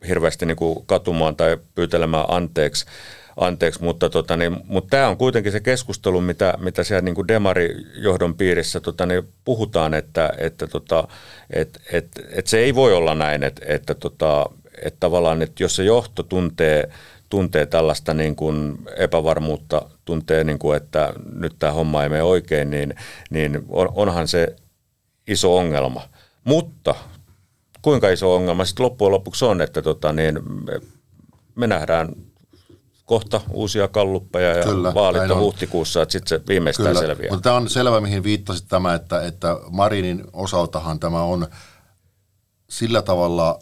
hirveästi 0.08 0.46
niin 0.46 0.58
kuin 0.58 0.86
katumaan 0.86 1.36
tai 1.36 1.58
pyytelemään 1.76 2.26
anteeksi, 2.28 2.86
anteeksi 3.38 3.84
mutta, 3.84 4.10
tota, 4.10 4.38
niin, 4.38 4.58
mutta 4.66 4.90
tämä 4.90 5.08
on 5.08 5.18
kuitenkin 5.18 5.52
se 5.52 5.60
keskustelu, 5.60 6.22
mitä, 6.22 6.54
mitä 6.58 6.84
siellä 6.84 7.02
niin 7.02 7.16
kuin 7.16 7.28
demarijohdon 7.28 8.36
piirissä 8.36 8.80
tota, 8.80 9.06
niin 9.06 9.28
puhutaan, 9.46 9.94
että, 9.94 10.34
että, 10.38 10.68
tota, 10.68 11.08
et, 11.50 11.82
et, 11.94 12.08
et 12.30 12.48
se 12.48 12.60
ei 12.60 12.76
voi 12.76 12.94
olla 12.94 13.16
näin, 13.16 13.44
että, 13.44 13.66
että, 13.66 13.96
tota, 13.96 14.46
että 14.82 14.98
tavallaan, 15.00 15.42
että 15.42 15.64
jos 15.64 15.76
se 15.76 15.84
johto 15.84 16.24
tuntee, 16.24 16.90
tuntee 17.30 17.66
tällaista 17.66 18.14
niin 18.14 18.36
kuin 18.36 18.78
epävarmuutta, 18.98 19.82
tuntee, 20.06 20.44
niin 20.44 20.60
kuin, 20.60 20.78
että 20.78 21.14
nyt 21.34 21.56
tämä 21.60 21.74
homma 21.74 22.04
ei 22.04 22.10
mene 22.10 22.24
oikein, 22.24 22.70
niin, 22.70 22.96
niin 23.30 23.66
on, 23.70 23.90
onhan 23.96 24.28
se 24.28 24.56
iso 25.28 25.58
ongelma. 25.58 26.02
Mutta 26.44 26.96
kuinka 27.82 28.10
iso 28.10 28.36
ongelma 28.36 28.66
sitten 28.66 28.84
loppujen 28.84 29.12
lopuksi 29.12 29.46
on, 29.46 29.62
että 29.62 29.82
tota, 29.82 30.14
niin 30.14 30.40
me, 30.66 30.80
me 31.56 31.68
nähdään 31.68 32.16
kohta 33.06 33.42
uusia 33.52 33.88
kalluppeja 33.88 34.58
ja 34.58 34.64
Kyllä, 34.64 34.94
vaalit 34.94 35.32
on 35.32 35.40
huhtikuussa, 35.40 36.02
että 36.02 36.12
sitten 36.12 36.30
se 36.40 36.42
viimeistään 36.48 36.88
Kyllä, 36.88 37.00
selviää. 37.00 37.32
Mutta 37.32 37.44
tämä 37.44 37.56
on 37.56 37.70
selvä, 37.70 38.02
mihin 38.02 38.24
viittasit 38.24 38.68
tämä, 38.68 38.94
että, 38.94 39.22
että 39.22 39.58
Marinin 39.70 40.24
osaltahan 40.34 41.00
tämä 41.00 41.22
on 41.22 41.48
sillä 42.70 43.02
tavalla 43.02 43.60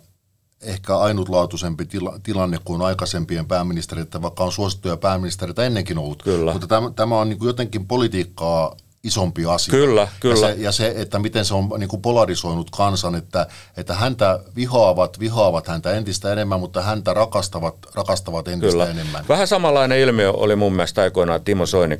ehkä 0.61 0.97
ainutlaatuisempi 0.97 1.85
tila, 1.85 2.19
tilanne 2.23 2.57
kuin 2.63 2.81
aikaisempien 2.81 3.45
pääministeriöiden, 3.45 4.21
vaikka 4.21 4.43
on 4.43 4.51
suosittuja 4.51 4.97
pääministeriöitä 4.97 5.63
ennenkin 5.63 5.97
ollut. 5.97 6.23
Kyllä. 6.23 6.51
Mutta 6.51 6.67
tämä, 6.67 6.91
tämä 6.91 7.19
on 7.19 7.29
niin 7.29 7.39
jotenkin 7.43 7.87
politiikkaa 7.87 8.75
isompi 9.07 9.45
asia. 9.45 9.71
Kyllä, 9.71 10.07
kyllä. 10.19 10.49
Ja 10.49 10.55
se, 10.55 10.61
ja 10.61 10.71
se 10.71 10.93
että 10.95 11.19
miten 11.19 11.45
se 11.45 11.53
on 11.53 11.69
niin 11.77 11.89
kuin 11.89 12.01
polarisoinut 12.01 12.69
kansan, 12.69 13.15
että, 13.15 13.47
että 13.77 13.93
häntä 13.93 14.39
vihaavat, 14.55 15.19
vihaavat 15.19 15.67
häntä 15.67 15.91
entistä 15.91 16.33
enemmän, 16.33 16.59
mutta 16.59 16.81
häntä 16.81 17.13
rakastavat, 17.13 17.75
rakastavat 17.95 18.47
entistä 18.47 18.71
kyllä. 18.71 18.89
enemmän. 18.89 19.25
Vähän 19.29 19.47
samanlainen 19.47 19.99
ilmiö 19.99 20.31
oli 20.31 20.55
mun 20.55 20.73
mielestä 20.73 21.01
aikoinaan 21.01 21.41
Timo 21.41 21.65
Soini 21.65 21.95
2011-2015 21.95 21.99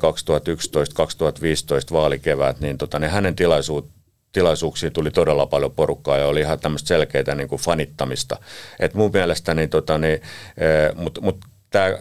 vaalikevät, 1.92 2.60
niin, 2.60 2.78
tota, 2.78 2.98
niin 2.98 3.10
hänen 3.10 3.36
tilaisuut, 3.36 3.88
tilaisuuksiin 4.32 4.92
tuli 4.92 5.10
todella 5.10 5.46
paljon 5.46 5.72
porukkaa 5.72 6.16
ja 6.16 6.26
oli 6.26 6.40
ihan 6.40 6.60
tämmöistä 6.60 6.88
selkeää 6.88 7.34
niin 7.34 7.48
kuin 7.48 7.60
fanittamista. 7.60 8.36
Et 8.80 8.94
mun 8.94 9.10
mielestä, 9.12 9.54
niin, 9.54 9.70
tota, 9.70 9.98
niin, 9.98 10.14
eh, 10.14 10.94
mutta 10.94 11.20
mut, 11.20 11.36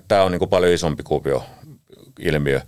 tämä 0.07 0.23
on 0.23 0.31
niin 0.31 0.39
kuin 0.39 0.49
paljon 0.49 0.73
isompi 0.73 1.03
kuvio 1.03 1.43
ilmiö. 2.19 2.61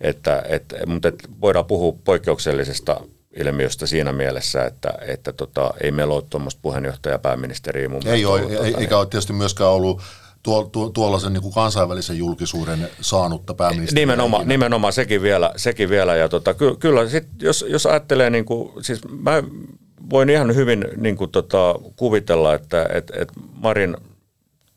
Että, 0.00 0.42
et, 0.48 0.74
mutta 0.86 1.08
et 1.08 1.28
voidaan 1.40 1.64
puhua 1.64 1.98
poikkeuksellisesta 2.04 3.00
ilmiöstä 3.36 3.86
siinä 3.86 4.12
mielessä, 4.12 4.64
että, 4.64 4.94
että 5.06 5.32
tota, 5.32 5.74
ei 5.80 5.90
meillä 5.90 6.14
ole 6.14 6.24
tuommoista 6.30 6.60
puheenjohtaja 6.62 7.18
pääministeriä 7.18 7.88
mun 7.88 8.06
Ei 8.06 8.24
ole, 8.24 8.40
ollut, 8.40 8.52
ei, 8.52 8.58
eikä 8.58 8.78
niin. 8.78 8.94
ole 8.94 9.06
tietysti 9.06 9.32
myöskään 9.32 9.70
ollut 9.70 10.02
tuo, 10.42 10.64
tuo, 10.64 10.90
tuollaisen 10.90 11.32
niin 11.32 11.42
kuin 11.42 11.54
kansainvälisen 11.54 12.18
julkisuuden 12.18 12.88
saanutta 13.00 13.54
pääministeriä. 13.54 14.02
Nimenomaan, 14.02 14.48
nimenomaan 14.48 14.92
sekin 14.92 15.22
vielä. 15.22 15.52
Sekin 15.56 15.88
vielä 15.90 16.16
ja 16.16 16.28
tota, 16.28 16.54
ky, 16.54 16.76
kyllä 16.76 17.08
sit, 17.08 17.28
jos, 17.42 17.64
jos 17.68 17.86
ajattelee, 17.86 18.30
niin 18.30 18.44
kuin, 18.44 18.84
siis 18.84 19.00
mä 19.20 19.42
voin 20.10 20.30
ihan 20.30 20.54
hyvin 20.54 20.84
niin 20.96 21.16
kuin, 21.16 21.30
tota, 21.30 21.74
kuvitella, 21.96 22.54
että 22.54 22.86
et, 22.92 23.12
et 23.16 23.32
Marin 23.52 23.96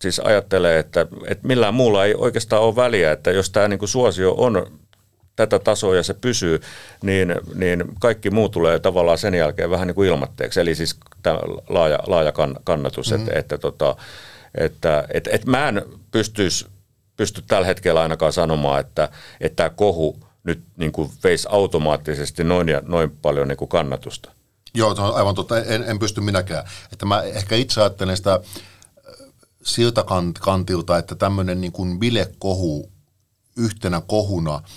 siis 0.01 0.19
ajattelee, 0.19 0.79
että, 0.79 1.07
että 1.27 1.47
millään 1.47 1.73
muulla 1.73 2.05
ei 2.05 2.15
oikeastaan 2.15 2.61
ole 2.61 2.75
väliä, 2.75 3.11
että 3.11 3.31
jos 3.31 3.49
tämä 3.49 3.67
niin 3.67 3.79
kuin 3.79 3.89
suosio 3.89 4.35
on 4.37 4.71
tätä 5.47 5.59
tasoa 5.59 5.95
ja 5.95 6.03
se 6.03 6.13
pysyy, 6.13 6.61
niin, 7.03 7.35
niin 7.55 7.83
kaikki 7.99 8.29
muu 8.29 8.49
tulee 8.49 8.79
tavallaan 8.79 9.17
sen 9.17 9.33
jälkeen 9.33 9.69
vähän 9.69 9.87
niin 9.87 9.95
kuin 9.95 10.09
ilmatteeksi. 10.09 10.59
Eli 10.59 10.75
siis 10.75 10.95
tämä 11.23 11.39
laaja, 11.69 11.99
laaja 12.07 12.33
kannatus, 12.63 13.11
mm-hmm. 13.11 13.27
että, 13.27 13.39
että, 13.39 13.57
tota, 13.57 13.95
että, 14.55 15.07
että, 15.13 15.29
että 15.33 15.49
mä 15.51 15.67
en 15.67 15.81
pystyisi, 16.11 16.65
pysty 17.17 17.43
tällä 17.47 17.67
hetkellä 17.67 18.01
ainakaan 18.01 18.33
sanomaan, 18.33 18.79
että, 18.79 19.09
että 19.41 19.55
tämä 19.55 19.69
kohu 19.69 20.19
nyt 20.43 20.63
niin 20.77 20.91
kuin 20.91 21.11
veisi 21.23 21.47
automaattisesti 21.51 22.43
noin 22.43 22.69
ja 22.69 22.81
noin 22.85 23.11
paljon 23.21 23.47
niin 23.47 23.57
kuin 23.57 23.69
kannatusta. 23.69 24.31
Joo, 24.73 24.95
se 24.95 25.01
on 25.01 25.15
aivan 25.15 25.35
totta. 25.35 25.63
En, 25.63 25.83
en 25.83 25.99
pysty 25.99 26.21
minäkään. 26.21 26.63
Että 26.93 27.05
mä 27.05 27.21
ehkä 27.21 27.55
itse 27.55 27.81
ajattelen 27.81 28.17
sitä 28.17 28.33
äh, 28.33 28.41
siltä 29.63 30.03
kantilta, 30.39 30.97
että 30.97 31.15
tämmöinen 31.15 31.61
niin 31.61 31.71
kuin 31.71 31.99
bilekohu 31.99 32.91
yhtenä 33.57 34.01
kohuna– 34.07 34.61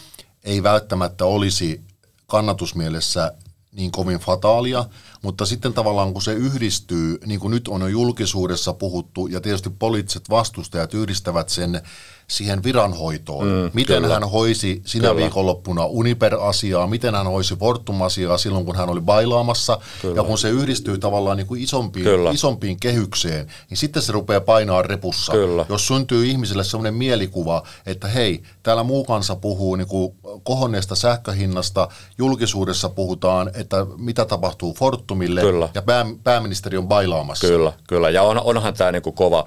ei 0.44 0.62
välttämättä 0.62 1.24
olisi 1.24 1.80
kannatusmielessä 2.26 3.32
niin 3.72 3.92
kovin 3.92 4.18
fataalia, 4.18 4.84
mutta 5.22 5.46
sitten 5.46 5.74
tavallaan 5.74 6.12
kun 6.12 6.22
se 6.22 6.32
yhdistyy, 6.32 7.18
niin 7.26 7.40
kuin 7.40 7.50
nyt 7.50 7.68
on 7.68 7.80
jo 7.80 7.86
julkisuudessa 7.86 8.72
puhuttu, 8.72 9.26
ja 9.26 9.40
tietysti 9.40 9.70
poliittiset 9.70 10.30
vastustajat 10.30 10.94
yhdistävät 10.94 11.48
sen 11.48 11.82
siihen 12.28 12.62
viranhoitoon. 12.62 13.46
Mm, 13.46 13.70
miten 13.74 14.02
kyllä. 14.02 14.14
hän 14.14 14.30
hoisi 14.30 14.82
sinä 14.86 15.08
kyllä. 15.08 15.20
viikonloppuna 15.20 15.86
Uniper-asiaa, 15.86 16.86
miten 16.86 17.14
hän 17.14 17.26
hoisi 17.26 17.56
Fortum-asiaa 17.56 18.38
silloin, 18.38 18.64
kun 18.64 18.76
hän 18.76 18.88
oli 18.88 19.00
bailaamassa. 19.00 19.78
Kyllä. 20.02 20.16
Ja 20.16 20.22
kun 20.22 20.38
se 20.38 20.50
yhdistyy 20.50 20.98
tavallaan 20.98 21.36
niin 21.36 21.46
kuin 21.46 21.62
isompiin, 21.62 22.06
isompiin 22.32 22.80
kehykseen, 22.80 23.46
niin 23.70 23.78
sitten 23.78 24.02
se 24.02 24.12
rupeaa 24.12 24.40
painaa 24.40 24.82
repussa. 24.82 25.32
Kyllä. 25.32 25.66
Jos 25.68 25.86
syntyy 25.86 26.26
ihmisille 26.26 26.64
sellainen 26.64 26.94
mielikuva, 26.94 27.62
että 27.86 28.08
hei, 28.08 28.42
täällä 28.62 28.82
muu 28.82 29.04
kansa 29.04 29.36
puhuu 29.36 29.76
niin 29.76 29.88
kuin 29.88 30.14
kohonneesta 30.42 30.94
sähköhinnasta, 30.94 31.88
julkisuudessa 32.18 32.88
puhutaan, 32.88 33.50
että 33.54 33.86
mitä 33.96 34.24
tapahtuu 34.24 34.74
Fortumille, 34.74 35.40
kyllä. 35.40 35.68
ja 35.74 35.82
pää, 35.82 36.06
pääministeri 36.24 36.76
on 36.76 36.88
bailaamassa. 36.88 37.46
Kyllä, 37.46 37.72
kyllä. 37.88 38.10
ja 38.10 38.22
on, 38.22 38.40
onhan 38.40 38.74
tämä 38.74 38.92
niin 38.92 39.02
kuin 39.02 39.14
kova 39.14 39.44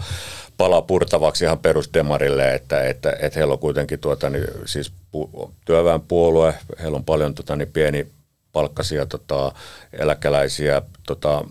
pala 0.57 0.81
purtavaksi 0.81 1.45
ihan 1.45 1.59
perusdemarille, 1.59 2.53
että, 2.53 2.83
että, 2.83 3.15
että 3.19 3.39
heillä 3.39 3.53
on 3.53 3.59
kuitenkin 3.59 3.99
tuota, 3.99 4.29
niin, 4.29 4.45
siis 4.65 4.91
pu, 5.11 5.51
työväenpuolue, 5.65 6.53
heillä 6.81 6.95
on 6.95 7.03
paljon 7.03 7.35
tota, 7.35 7.55
niin, 7.55 7.71
pieni 7.71 8.07
palkkaisia 8.53 9.05
tota, 9.05 9.51
eläkeläisiä 9.93 10.81
tota, 11.07 11.43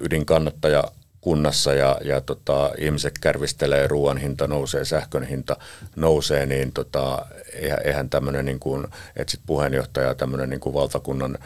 ydinkannattaja 0.00 0.84
kunnassa 1.20 1.74
ja, 1.74 1.98
ja 2.04 2.20
tota, 2.20 2.70
ihmiset 2.78 3.18
kärvistelee, 3.20 3.86
ruoan 3.86 4.18
hinta 4.18 4.46
nousee, 4.46 4.84
sähkön 4.84 5.22
hinta 5.22 5.56
nousee, 5.96 6.46
niin 6.46 6.72
tota, 6.72 7.26
eihän, 7.52 7.78
eihän 7.84 8.10
tämmöinen, 8.10 8.44
niin 8.44 8.60
kuin, 8.60 8.86
että 9.16 9.30
sit 9.30 9.40
puheenjohtaja, 9.46 10.14
tämmöinen 10.14 10.50
niin 10.50 10.60
kuin 10.60 10.74
valtakunnan 10.74 11.38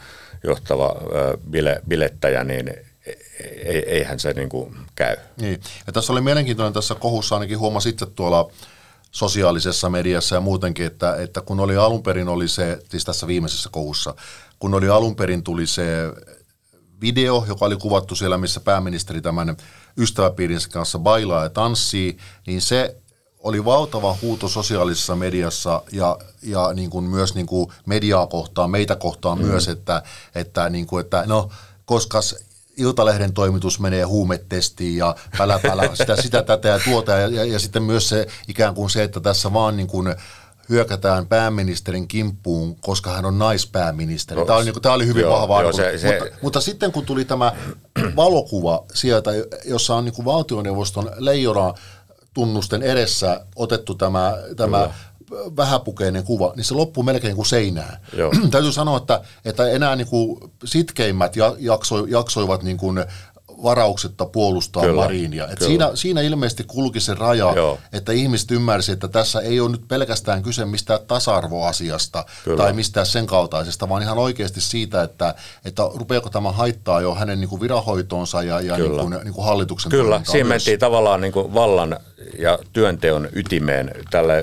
johtava 0.43 0.95
ö, 1.15 1.37
bile, 1.49 1.81
bilettäjä, 1.87 2.43
niin 2.43 2.73
eihän 3.87 4.19
se 4.19 4.33
niin 4.33 4.49
kuin 4.49 4.77
käy. 4.95 5.15
Niin. 5.41 5.61
Ja 5.87 5.93
tässä 5.93 6.13
oli 6.13 6.21
mielenkiintoinen 6.21 6.73
tässä 6.73 6.95
kohussa, 6.95 7.35
ainakin 7.35 7.59
huomasi 7.59 7.89
itse 7.89 8.05
tuolla 8.05 8.51
sosiaalisessa 9.11 9.89
mediassa 9.89 10.35
ja 10.35 10.41
muutenkin, 10.41 10.85
että, 10.85 11.15
että 11.15 11.41
kun 11.41 11.59
oli 11.59 11.77
alun 11.77 12.03
perin 12.03 12.27
oli 12.27 12.47
se, 12.47 12.79
siis 12.89 13.05
tässä 13.05 13.27
viimeisessä 13.27 13.69
kohussa, 13.69 14.15
kun 14.59 14.73
oli 14.73 14.89
alun 14.89 15.15
perin 15.15 15.43
tuli 15.43 15.67
se 15.67 15.85
video, 17.01 17.45
joka 17.47 17.65
oli 17.65 17.75
kuvattu 17.75 18.15
siellä, 18.15 18.37
missä 18.37 18.59
pääministeri 18.59 19.21
tämän 19.21 19.57
ystäväpiirinsä 19.97 20.69
kanssa 20.69 20.99
bailaa 20.99 21.43
ja 21.43 21.49
tanssii, 21.49 22.17
niin 22.47 22.61
se 22.61 22.95
oli 23.39 23.65
valtava 23.65 24.17
huuto 24.21 24.47
sosiaalisessa 24.47 25.15
mediassa 25.15 25.83
ja, 25.91 26.17
ja 26.41 26.73
niin 26.73 26.89
kuin 26.89 27.05
myös 27.05 27.35
niin 27.35 27.45
kuin 27.45 27.71
mediaa 27.85 28.27
kohtaan, 28.27 28.71
meitä 28.71 28.95
kohtaan 28.95 29.39
mm. 29.39 29.45
myös, 29.45 29.67
että, 29.67 30.03
että, 30.35 30.69
niin 30.69 30.87
kuin, 30.87 31.01
että 31.01 31.23
no, 31.27 31.49
koska 31.85 32.19
Iltalehden 32.77 33.33
toimitus 33.33 33.79
menee 33.79 34.03
huumetestiin 34.03 34.97
ja 34.97 35.15
pälä, 35.37 35.59
pälä 35.59 35.89
sitä, 35.93 36.21
sitä, 36.21 36.43
tätä 36.43 36.67
ja 36.67 36.79
tuota. 36.79 37.11
Ja, 37.11 37.27
ja, 37.27 37.45
ja 37.45 37.59
sitten 37.59 37.83
myös 37.83 38.09
se 38.09 38.27
ikään 38.47 38.75
kuin 38.75 38.89
se, 38.89 39.03
että 39.03 39.19
tässä 39.19 39.53
vaan 39.53 39.77
niin 39.77 39.87
kuin 39.87 40.15
hyökätään 40.69 41.27
pääministerin 41.27 42.07
kimppuun, 42.07 42.75
koska 42.75 43.11
hän 43.11 43.25
on 43.25 43.39
naispääministeri. 43.39 44.45
Tämä 44.45 44.57
oli, 44.57 44.65
niin 44.65 44.73
kuin, 44.73 44.83
tämä 44.83 44.95
oli 44.95 45.07
hyvin 45.07 45.21
joo, 45.21 45.39
vahva 45.39 45.61
joo, 45.61 45.73
se, 45.73 45.97
se... 45.97 46.19
Mutta, 46.19 46.37
mutta 46.41 46.61
sitten 46.61 46.91
kun 46.91 47.05
tuli 47.05 47.25
tämä 47.25 47.51
valokuva 48.15 48.85
sieltä, 48.93 49.31
jossa 49.65 49.95
on 49.95 50.05
niin 50.05 50.15
kuin 50.15 50.25
valtioneuvoston 50.25 51.11
leijona 51.17 51.73
tunnusten 52.33 52.83
edessä 52.83 53.45
otettu 53.55 53.95
tämä, 53.95 54.33
tämä 54.55 54.89
vähäpukeinen 55.31 56.23
kuva, 56.23 56.53
niin 56.55 56.63
se 56.63 56.73
loppuu 56.73 57.03
melkein 57.03 57.35
kuin 57.35 57.45
seinään. 57.45 57.97
Täytyy 58.51 58.71
sanoa, 58.71 58.97
että, 58.97 59.21
että 59.45 59.69
enää 59.69 59.95
niin 59.95 60.07
kuin 60.07 60.39
sitkeimmät 60.65 61.33
jakso, 61.59 62.05
jaksoivat 62.05 62.63
niin 62.63 62.77
kuin 62.77 63.05
varauksetta 63.63 64.25
puolustaa 64.25 64.83
kyllä, 64.83 65.01
Marinia. 65.01 65.47
Et 65.47 65.61
siinä, 65.61 65.91
siinä 65.93 66.21
ilmeisesti 66.21 66.63
kulki 66.63 66.99
se 66.99 67.13
raja, 67.13 67.53
Joo. 67.55 67.79
että 67.93 68.11
ihmiset 68.11 68.51
ymmärsivät, 68.51 68.95
että 68.95 69.07
tässä 69.07 69.39
ei 69.39 69.59
ole 69.59 69.71
nyt 69.71 69.87
pelkästään 69.87 70.43
kyse 70.43 70.65
mistään 70.65 70.99
tasa-arvoasiasta 71.07 72.25
kyllä. 72.43 72.57
tai 72.57 72.73
mistään 72.73 73.05
sen 73.05 73.27
kaltaisesta, 73.27 73.89
vaan 73.89 74.03
ihan 74.03 74.17
oikeasti 74.17 74.61
siitä, 74.61 75.03
että, 75.03 75.35
että 75.65 75.83
rupeako 75.95 76.29
tämä 76.29 76.51
haittaa 76.51 77.01
jo 77.01 77.15
hänen 77.15 77.39
niin 77.39 77.49
kuin 77.49 77.61
viranhoitoonsa 77.61 78.43
ja, 78.43 78.61
ja 78.61 78.77
niin 78.77 78.91
kuin, 78.91 79.15
niin 79.23 79.33
kuin 79.33 79.45
hallituksen 79.45 79.89
Kyllä, 79.89 80.21
siinä 80.23 80.47
myös. 80.47 80.49
mentiin 80.49 80.79
tavallaan 80.79 81.21
niin 81.21 81.33
kuin 81.33 81.53
vallan 81.53 81.97
ja 82.39 82.59
työnteon 82.73 83.29
ytimeen 83.33 83.91
tällä 84.11 84.33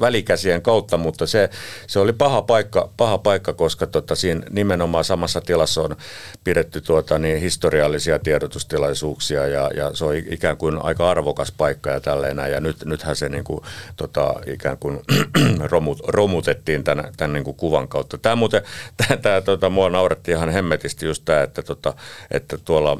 välikäsien 0.00 0.62
kautta, 0.62 0.96
mutta 0.96 1.26
se, 1.26 1.50
se 1.86 1.98
oli 1.98 2.12
paha 2.12 2.42
paikka, 2.42 2.90
paha 2.96 3.18
paikka 3.18 3.52
koska 3.52 3.86
tota, 3.86 4.14
siinä 4.14 4.40
nimenomaan 4.50 5.04
samassa 5.04 5.40
tilassa 5.40 5.82
on 5.82 5.96
pidetty 6.44 6.80
tuota, 6.80 7.18
niin 7.18 7.40
historiallisia 7.52 8.18
tiedotustilaisuuksia 8.18 9.46
ja, 9.46 9.70
ja 9.76 9.90
se 9.94 10.04
on 10.04 10.14
ikään 10.16 10.56
kuin 10.56 10.78
aika 10.82 11.10
arvokas 11.10 11.52
paikka 11.52 11.90
ja 11.90 12.00
tälleen 12.00 12.38
Ja 12.52 12.60
nyt, 12.60 12.84
nythän 12.84 13.16
se 13.16 13.28
niin 13.28 13.44
kuin, 13.44 13.60
tota, 13.96 14.34
ikään 14.46 14.78
kuin 14.78 15.00
romut, 15.72 16.00
romutettiin 16.08 16.84
tämän, 16.84 17.12
tämän 17.16 17.32
niin 17.32 17.44
kuin 17.44 17.56
kuvan 17.56 17.88
kautta. 17.88 18.18
Tämä 18.18 18.36
muuten, 18.36 18.62
tämä, 18.96 19.16
tämä 19.16 19.40
tota, 19.40 19.70
mua 19.70 19.90
nauretti 19.90 20.30
ihan 20.30 20.48
hemmetisti 20.48 21.06
just 21.06 21.22
tämä, 21.24 21.42
että, 21.42 21.62
tota, 21.62 21.94
että 22.30 22.58
tuolla 22.58 22.98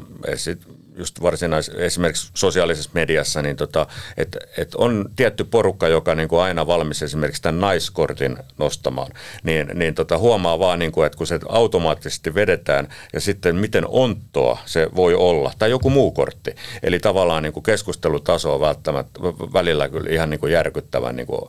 just 0.97 1.21
varsinais, 1.21 1.71
esimerkiksi 1.75 2.31
sosiaalisessa 2.33 2.89
mediassa, 2.93 3.41
niin 3.41 3.55
tota, 3.55 3.87
että 4.17 4.39
et 4.57 4.75
on 4.75 5.09
tietty 5.15 5.43
porukka, 5.43 5.87
joka 5.87 6.15
niin 6.15 6.29
kuin 6.29 6.41
aina 6.41 6.67
valmis 6.67 7.03
esimerkiksi 7.03 7.41
tämän 7.41 7.61
naiskortin 7.61 8.37
nostamaan, 8.57 9.11
niin, 9.43 9.71
niin 9.73 9.95
tota, 9.95 10.17
huomaa 10.17 10.59
vaan, 10.59 10.79
niin 10.79 10.91
kuin, 10.91 11.05
että 11.05 11.17
kun 11.17 11.27
se 11.27 11.39
automaattisesti 11.49 12.33
vedetään 12.35 12.87
ja 13.13 13.21
sitten 13.21 13.55
miten 13.55 13.87
onttoa 13.87 14.57
se 14.65 14.89
voi 14.95 15.13
olla, 15.15 15.51
tai 15.59 15.69
joku 15.69 15.89
muu 15.89 16.11
kortti. 16.11 16.55
Eli 16.83 16.99
tavallaan 16.99 17.43
niin 17.43 17.53
kuin 17.53 17.63
keskustelutaso 17.63 18.53
on 18.55 18.61
välttämättä 18.61 19.19
välillä 19.53 19.89
kyllä 19.89 20.09
ihan 20.09 20.29
niin 20.29 20.39
kuin 20.39 20.53
järkyttävän 20.53 21.15
niin 21.15 21.27
kuin 21.27 21.41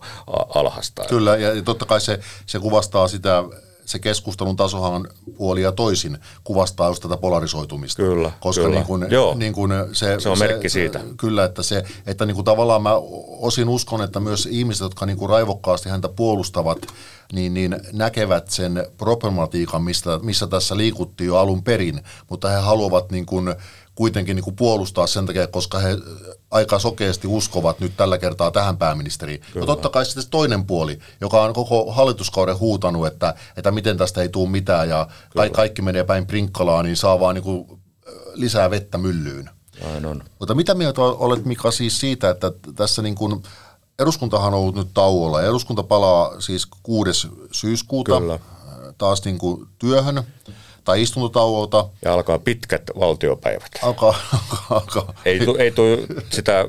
alhasta. 0.54 1.04
Kyllä, 1.09 1.37
ja 1.37 1.62
totta 1.62 1.87
kai 1.87 2.00
se, 2.00 2.18
se 2.46 2.59
kuvastaa 2.59 3.09
sitä 3.09 3.44
se 3.85 3.99
keskustelun 3.99 4.57
tasohan 4.57 5.09
puoli 5.37 5.62
ja 5.62 5.73
toisin 5.73 6.18
kuvastaa 6.44 6.88
just 6.88 7.03
tätä 7.03 7.16
polarisoitumista. 7.16 8.03
Kyllä, 8.03 8.33
Koska 8.40 8.62
kyllä. 8.62 8.75
Niin 8.75 8.87
kuin, 8.87 9.07
Joo, 9.11 9.35
niin 9.35 9.53
kuin 9.53 9.73
se, 9.92 10.20
se 10.20 10.29
on 10.29 10.37
se, 10.37 10.47
merkki 10.47 10.68
siitä. 10.68 11.01
Kyllä, 11.16 11.44
että, 11.44 11.62
se, 11.62 11.85
että 12.07 12.27
niin 12.27 12.35
kuin 12.35 12.44
tavallaan 12.44 12.83
mä 12.83 12.94
osin 13.38 13.68
uskon, 13.68 14.03
että 14.03 14.20
myös 14.20 14.49
ihmiset, 14.51 14.83
jotka 14.83 15.07
niin 15.07 15.16
kuin 15.16 15.31
raivokkaasti 15.31 15.88
häntä 15.88 16.09
puolustavat, 16.09 16.79
niin, 17.33 17.55
niin 17.55 17.77
näkevät 17.92 18.51
sen 18.51 18.87
problematiikan, 18.97 19.83
mistä, 19.83 20.18
missä 20.23 20.47
tässä 20.47 20.77
liikuttiin 20.77 21.29
jo 21.29 21.37
alun 21.37 21.62
perin, 21.62 22.01
mutta 22.31 22.49
he 22.49 22.57
haluavat 22.57 23.11
niin 23.11 23.27
kuin, 23.27 23.55
kuitenkin 23.94 24.37
niin 24.37 24.44
kuin 24.44 24.57
puolustaa 24.57 25.07
sen 25.07 25.26
takia, 25.26 25.46
koska 25.46 25.78
he 25.78 25.96
aika 26.50 26.78
sokeasti 26.78 27.26
uskovat 27.26 27.80
nyt 27.80 27.96
tällä 27.96 28.18
kertaa 28.18 28.50
tähän 28.50 28.78
pääministeriin. 28.78 29.40
No 29.40 29.46
Kyllä. 29.52 29.66
No 29.66 29.66
totta 29.66 29.88
kai 29.88 30.07
sitten 30.07 30.30
toinen 30.30 30.66
puoli, 30.66 30.98
joka 31.20 31.42
on 31.42 31.54
koko 31.54 31.92
hallituskauden 31.92 32.59
huutanut, 32.59 33.07
että, 33.07 33.35
että 33.57 33.70
miten 33.70 33.98
tästä 33.98 34.22
ei 34.22 34.28
tule 34.28 34.50
mitään 34.50 34.88
ja 34.88 35.09
Kyllä. 35.30 35.48
kaikki 35.48 35.83
menee 35.83 36.04
päin 36.04 36.26
prinkkalaa, 36.26 36.83
niin 36.83 36.96
saa 36.96 37.20
vaan 37.20 37.35
niin 37.35 37.42
kuin 37.42 37.80
lisää 38.35 38.70
vettä 38.70 38.98
myllyyn. 38.98 39.50
Näin 39.83 40.07
on. 40.07 40.24
Mutta 40.38 40.54
mitä 40.54 40.74
mieltä 40.74 41.02
olet 41.02 41.44
Mika 41.44 41.70
siis 41.70 42.00
siitä, 42.00 42.30
että 42.30 42.52
tässä 42.74 43.02
niin 43.02 43.14
kuin, 43.14 43.42
eduskuntahan 43.98 44.54
on 44.54 44.61
ollut 44.61 44.74
nyt 44.74 44.88
tauolla 44.94 45.40
ja 45.40 45.48
eduskunta 45.48 45.83
palaa 45.83 46.40
siis 46.40 46.66
6. 46.83 47.28
syyskuuta 47.52 48.20
Kyllä. 48.20 48.38
taas 48.98 49.24
niin 49.24 49.38
kuin 49.38 49.66
työhön 49.78 50.22
tai 50.85 51.03
istuntotauolta. 51.03 51.88
Ja 52.05 52.14
alkaa 52.14 52.38
pitkät 52.38 52.83
valtiopäivät. 53.01 53.70
Alkaa, 53.83 54.09
alkaa, 54.33 54.66
alkaa. 54.70 55.14
Ei, 55.25 55.47
tu, 55.47 55.57
ei 55.59 55.70
tule 55.70 55.99
sitä 56.31 56.64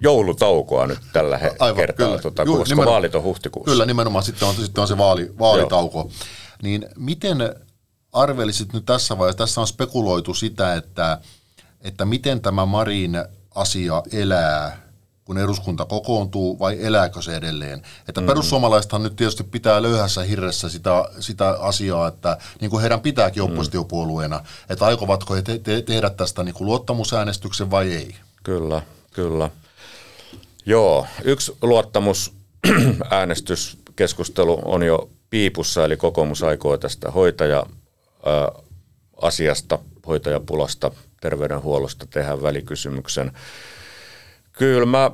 joulutaukoa 0.00 0.86
nyt 0.86 0.98
tällä 1.12 1.40
Aivan, 1.58 1.76
kertaa, 1.76 2.06
kyllä. 2.06 2.20
Tuota, 2.20 2.42
Juu, 2.42 2.56
koska 2.56 2.72
nimenomaan, 2.74 2.94
vaalit 2.94 3.14
on 3.14 3.22
huhtikuussa. 3.22 3.70
Kyllä, 3.70 3.86
nimenomaan 3.86 4.24
sitten 4.24 4.48
on, 4.48 4.54
sitten 4.54 4.82
on 4.82 4.88
se 4.88 4.98
vaali, 4.98 5.34
vaalitauko. 5.38 5.98
Joo. 5.98 6.10
Niin 6.62 6.86
miten 6.96 7.54
arvelisit 8.12 8.72
nyt 8.72 8.84
tässä 8.84 9.18
vaiheessa, 9.18 9.38
tässä 9.38 9.60
on 9.60 9.66
spekuloitu 9.66 10.34
sitä, 10.34 10.74
että, 10.74 11.20
että 11.80 12.04
miten 12.04 12.40
tämä 12.40 12.66
Marin 12.66 13.24
asia 13.54 14.02
elää 14.12 14.85
kun 15.26 15.38
eduskunta 15.38 15.84
kokoontuu, 15.84 16.58
vai 16.58 16.84
elääkö 16.84 17.22
se 17.22 17.36
edelleen? 17.36 17.82
Että 18.08 18.20
mm-hmm. 18.20 18.26
perussuomalaisethan 18.26 19.02
nyt 19.02 19.16
tietysti 19.16 19.44
pitää 19.44 19.82
löyhässä 19.82 20.22
hirressä 20.22 20.68
sitä, 20.68 21.04
sitä 21.20 21.48
asiaa, 21.48 22.08
että 22.08 22.38
niin 22.60 22.70
kuin 22.70 22.80
heidän 22.80 23.00
pitääkin 23.00 23.42
mm. 23.42 23.50
oppositiopuolueena, 23.50 24.44
että 24.68 24.86
aikovatko 24.86 25.34
he 25.34 25.42
te- 25.42 25.58
te- 25.58 25.82
tehdä 25.82 26.10
tästä 26.10 26.42
niin 26.42 26.54
kuin 26.54 26.66
luottamusäänestyksen 26.66 27.70
vai 27.70 27.92
ei? 27.92 28.14
Kyllä, 28.42 28.82
kyllä. 29.12 29.50
Joo, 30.66 31.06
yksi 31.24 31.56
luottamusäänestyskeskustelu 31.62 34.60
on 34.74 34.82
jo 34.82 35.10
piipussa, 35.30 35.84
eli 35.84 35.96
kokoomus 35.96 36.42
aikoo 36.42 36.76
tästä 36.76 37.10
hoitaja-asiasta, 37.10 39.78
hoitajapulasta, 40.06 40.90
terveydenhuollosta 41.20 42.06
tehdä 42.06 42.42
välikysymyksen. 42.42 43.32
Kyllä 44.58 44.86
mä 44.86 45.10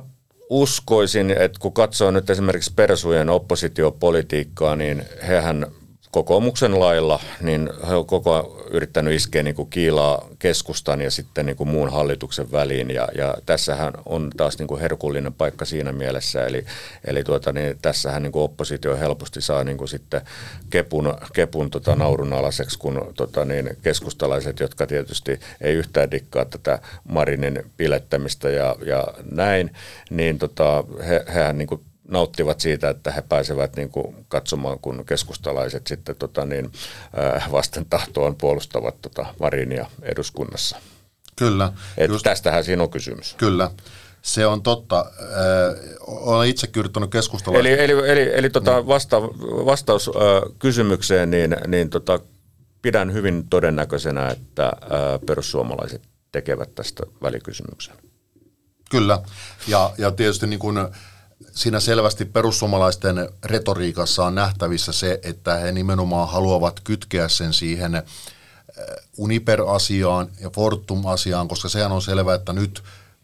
uskoisin, 0.49 1.31
että 1.31 1.59
kun 1.59 1.73
katsoo 1.73 2.11
nyt 2.11 2.29
esimerkiksi 2.29 2.73
Persujen 2.75 3.29
oppositiopolitiikkaa, 3.29 4.75
niin 4.75 5.05
hehän 5.27 5.67
kokoomuksen 6.13 6.79
lailla, 6.79 7.19
niin 7.41 7.69
he 7.87 7.95
on 7.95 8.05
koko 8.05 8.33
ajan 8.33 8.45
yrittänyt 8.69 9.13
iskeä 9.13 9.43
niin 9.43 9.55
kuin 9.55 9.69
kiilaa 9.69 10.27
keskustan 10.39 11.01
ja 11.01 11.11
sitten 11.11 11.45
niin 11.45 11.55
kuin 11.55 11.69
muun 11.69 11.91
hallituksen 11.91 12.51
väliin. 12.51 12.89
Ja, 12.89 13.07
ja 13.17 13.33
tässähän 13.45 13.93
on 14.05 14.29
taas 14.37 14.59
niin 14.59 14.67
kuin 14.67 14.81
herkullinen 14.81 15.33
paikka 15.33 15.65
siinä 15.65 15.91
mielessä. 15.91 16.45
Eli, 16.45 16.65
eli 17.05 17.23
tuota, 17.23 17.51
niin 17.51 17.77
tässähän 17.81 18.23
niin 18.23 18.31
kuin 18.31 18.43
oppositio 18.43 18.97
helposti 18.97 19.41
saa 19.41 19.63
niin 19.63 19.77
kuin 19.77 19.87
sitten 19.87 20.21
kepun, 20.69 21.13
kepun 21.33 21.71
tota 21.71 21.95
naurunalaiseksi, 21.95 22.79
kun 22.79 23.13
tota, 23.17 23.45
niin 23.45 23.77
keskustalaiset, 23.81 24.59
jotka 24.59 24.87
tietysti 24.87 25.39
ei 25.61 25.73
yhtään 25.73 26.11
dikkaa 26.11 26.45
tätä 26.45 26.79
Marinin 27.03 27.71
pilettämistä 27.77 28.49
ja, 28.49 28.75
ja 28.85 29.07
näin, 29.31 29.73
niin 30.09 30.39
tota, 30.39 30.83
he, 31.07 31.25
hehän 31.33 31.57
niin 31.57 31.67
kuin 31.67 31.81
nauttivat 32.07 32.59
siitä, 32.59 32.89
että 32.89 33.11
he 33.11 33.21
pääsevät 33.21 33.75
niin 33.75 33.89
kuin 33.89 34.25
katsomaan, 34.27 34.79
kun 34.79 35.05
keskustalaiset 35.05 35.87
sitten 35.87 36.15
tota 36.15 36.45
niin, 36.45 36.71
vasten 37.51 37.85
tahtoon 37.85 38.35
puolustavat 38.35 39.01
tota 39.01 39.25
Marinia 39.39 39.85
eduskunnassa. 40.01 40.77
Kyllä. 41.35 41.73
Et 41.97 42.11
just, 42.11 42.23
tästähän 42.23 42.63
siinä 42.63 42.83
on 42.83 42.89
kysymys. 42.89 43.33
Kyllä. 43.37 43.71
Se 44.21 44.45
on 44.45 44.61
totta. 44.61 45.05
olen 46.07 46.49
itse 46.49 46.69
yrittänyt 46.77 47.11
keskustella. 47.11 47.59
Eli, 47.59 47.71
eli, 47.71 48.11
eli, 48.11 48.31
eli 48.33 48.49
tota 48.49 48.75
niin. 48.75 48.87
vasta, 48.87 49.21
vastaus 49.65 50.07
äh, 50.07 50.13
kysymykseen, 50.59 51.31
niin, 51.31 51.55
niin 51.67 51.89
tota, 51.89 52.19
pidän 52.81 53.13
hyvin 53.13 53.49
todennäköisenä, 53.49 54.29
että 54.29 54.65
äh, 54.65 54.71
perussuomalaiset 55.25 56.01
tekevät 56.31 56.75
tästä 56.75 57.03
välikysymyksen. 57.21 57.95
Kyllä. 58.89 59.19
Ja, 59.67 59.91
ja 59.97 60.11
tietysti 60.11 60.47
niin 60.47 60.59
kuin, 60.59 60.77
siinä 61.51 61.79
selvästi 61.79 62.25
perussuomalaisten 62.25 63.29
retoriikassa 63.43 64.25
on 64.25 64.35
nähtävissä 64.35 64.91
se, 64.91 65.19
että 65.23 65.55
he 65.55 65.71
nimenomaan 65.71 66.29
haluavat 66.29 66.79
kytkeä 66.79 67.29
sen 67.29 67.53
siihen 67.53 67.95
äh, 67.95 68.03
Uniper-asiaan 69.17 70.29
ja 70.39 70.49
Fortum-asiaan, 70.49 71.47
koska 71.47 71.69
sehän 71.69 71.91
on 71.91 72.01
selvää, 72.01 72.35
että 72.35 72.53
nyt 72.53 72.83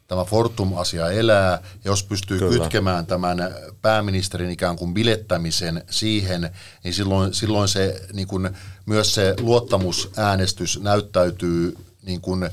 tämä 0.10 0.26
Fortum-asia 0.26 1.12
elää. 1.12 1.62
Jos 1.86 2.04
pystyy 2.04 2.40
Kyllä. 2.40 2.60
kytkemään 2.60 3.06
tämän 3.06 3.56
pääministerin 3.82 4.52
ikään 4.52 4.76
kuin 4.76 4.94
bilettämisen 4.94 5.84
siihen, 5.90 6.50
niin 6.84 6.94
silloin, 6.94 7.34
silloin 7.34 7.68
se, 7.68 8.02
niin 8.14 8.28
kuin, 8.28 8.50
myös 8.86 9.14
se 9.14 9.36
luottamusäänestys 9.40 10.80
näyttäytyy 10.82 11.78
niin 12.06 12.22
kuin, 12.22 12.50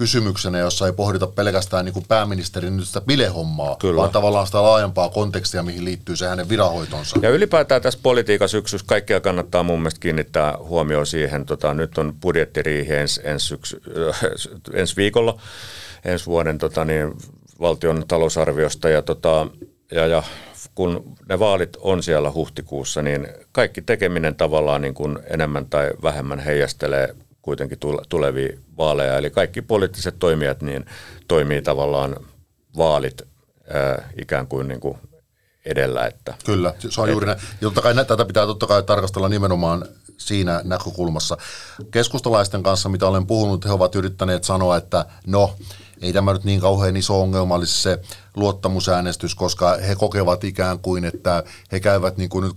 kysymyksenä, 0.00 0.58
jossa 0.58 0.86
ei 0.86 0.92
pohdita 0.92 1.26
pelkästään 1.26 1.84
niin 1.84 1.92
kuin 1.92 2.04
pääministerin 2.08 2.76
nyt 2.76 2.86
sitä 2.86 3.00
bilehommaa, 3.00 3.76
Kyllä. 3.76 3.96
vaan 3.96 4.10
tavallaan 4.10 4.46
sitä 4.46 4.62
laajempaa 4.62 5.08
kontekstia, 5.08 5.62
mihin 5.62 5.84
liittyy 5.84 6.16
se 6.16 6.28
hänen 6.28 6.48
viranhoitonsa. 6.48 7.18
Ja 7.22 7.30
ylipäätään 7.30 7.82
tässä 7.82 8.00
politiikassa 8.02 8.58
syksyssä 8.58 8.86
kaikkia 8.86 9.20
kannattaa 9.20 9.62
mun 9.62 9.78
mielestä 9.78 10.00
kiinnittää 10.00 10.54
huomioon 10.58 11.06
siihen. 11.06 11.46
Tota, 11.46 11.74
nyt 11.74 11.98
on 11.98 12.14
budjettiriihi 12.20 12.94
ens, 12.94 13.20
ens, 13.24 13.48
syksy, 13.48 13.82
äh, 14.08 14.20
ensi 14.72 14.96
viikolla, 14.96 15.40
ensi 16.04 16.26
vuoden 16.26 16.58
tota, 16.58 16.84
niin, 16.84 17.14
valtion 17.60 18.04
talousarviosta 18.08 18.88
ja, 18.88 19.02
tota, 19.02 19.46
ja, 19.90 20.06
ja 20.06 20.22
kun 20.74 21.16
ne 21.28 21.38
vaalit 21.38 21.76
on 21.80 22.02
siellä 22.02 22.32
huhtikuussa, 22.32 23.02
niin 23.02 23.28
kaikki 23.52 23.82
tekeminen 23.82 24.34
tavallaan 24.34 24.82
niin 24.82 24.94
kuin 24.94 25.18
enemmän 25.30 25.66
tai 25.66 25.90
vähemmän 26.02 26.38
heijastelee 26.38 27.14
kuitenkin 27.42 27.78
tulevia 28.08 28.58
vaaleja. 28.78 29.18
Eli 29.18 29.30
kaikki 29.30 29.62
poliittiset 29.62 30.18
toimijat 30.18 30.62
niin 30.62 30.86
toimii 31.28 31.62
tavallaan 31.62 32.16
vaalit 32.76 33.22
ää, 33.72 34.10
ikään 34.22 34.46
kuin, 34.46 34.68
niin 34.68 34.80
kuin 34.80 34.98
edellä. 35.64 36.06
Että, 36.06 36.34
Kyllä, 36.44 36.74
se 36.78 37.00
on 37.00 37.08
et, 37.08 37.12
juuri 37.12 37.26
näin. 37.26 37.38
Totta 37.60 37.82
kai 37.82 37.94
tätä 37.94 38.24
pitää 38.24 38.46
totta 38.46 38.66
kai 38.66 38.82
tarkastella 38.82 39.28
nimenomaan 39.28 39.84
siinä 40.18 40.60
näkökulmassa. 40.64 41.36
Keskustalaisten 41.90 42.62
kanssa, 42.62 42.88
mitä 42.88 43.06
olen 43.06 43.26
puhunut, 43.26 43.64
he 43.64 43.72
ovat 43.72 43.94
yrittäneet 43.94 44.44
sanoa, 44.44 44.76
että 44.76 45.04
no, 45.26 45.56
ei 46.00 46.12
tämä 46.12 46.32
nyt 46.32 46.44
niin 46.44 46.60
kauhean 46.60 46.96
iso 46.96 47.20
ongelma 47.20 47.54
olisi 47.54 47.82
se 47.82 47.98
luottamusäänestys, 48.36 49.34
koska 49.34 49.76
he 49.76 49.94
kokevat 49.94 50.44
ikään 50.44 50.78
kuin, 50.78 51.04
että 51.04 51.44
he 51.72 51.80
käyvät 51.80 52.16
niin 52.16 52.30
kuin 52.30 52.44
nyt 52.44 52.56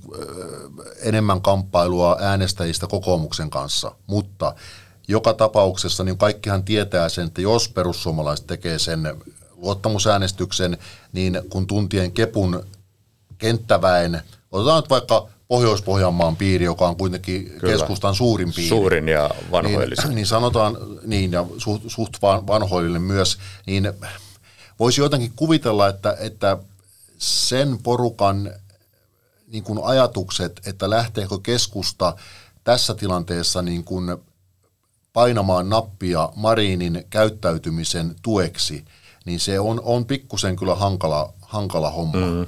enemmän 1.01 1.41
kamppailua 1.41 2.17
äänestäjistä 2.19 2.87
kokoomuksen 2.87 3.49
kanssa. 3.49 3.91
Mutta 4.07 4.55
joka 5.07 5.33
tapauksessa 5.33 6.03
niin 6.03 6.17
kaikkihan 6.17 6.63
tietää 6.63 7.09
sen, 7.09 7.27
että 7.27 7.41
jos 7.41 7.69
perussuomalaiset 7.69 8.47
tekee 8.47 8.79
sen 8.79 9.17
luottamusäänestyksen, 9.55 10.77
niin 11.13 11.41
kun 11.49 11.67
tuntien 11.67 12.11
kepun 12.11 12.63
kenttäväen, 13.37 14.21
otetaan 14.51 14.81
nyt 14.81 14.89
vaikka 14.89 15.27
Pohjois-Pohjanmaan 15.53 16.35
piiri, 16.35 16.65
joka 16.65 16.87
on 16.87 16.95
kuitenkin 16.95 17.43
Kyllä. 17.59 17.73
keskustan 17.73 18.15
suurin 18.15 18.53
piiri. 18.53 18.69
Suurin 18.69 19.07
ja 19.07 19.29
vanhoillinen. 19.51 20.05
Niin, 20.05 20.15
niin 20.15 20.25
sanotaan, 20.25 20.77
niin 21.05 21.31
ja 21.31 21.45
suht, 21.57 21.83
suht 21.87 22.21
vanhoillinen 22.21 23.01
myös, 23.01 23.37
niin 23.65 23.93
voisi 24.79 25.01
jotenkin 25.01 25.33
kuvitella, 25.35 25.87
että, 25.87 26.17
että 26.19 26.57
sen 27.17 27.77
porukan 27.83 28.53
niin 29.47 29.63
kuin 29.63 29.79
ajatukset, 29.83 30.61
että 30.65 30.89
lähteekö 30.89 31.37
keskusta 31.43 32.15
tässä 32.63 32.93
tilanteessa 32.93 33.61
niin 33.61 33.83
kuin 33.83 34.17
painamaan 35.13 35.69
nappia 35.69 36.29
Marinin 36.35 37.05
käyttäytymisen 37.09 38.15
tueksi, 38.21 38.85
niin 39.25 39.39
se 39.39 39.59
on, 39.59 39.81
on 39.83 40.05
pikkusen 40.05 40.55
kyllä 40.55 40.75
hankala, 40.75 41.33
hankala 41.41 41.91
homma. 41.91 42.17
Mm, 42.17 42.45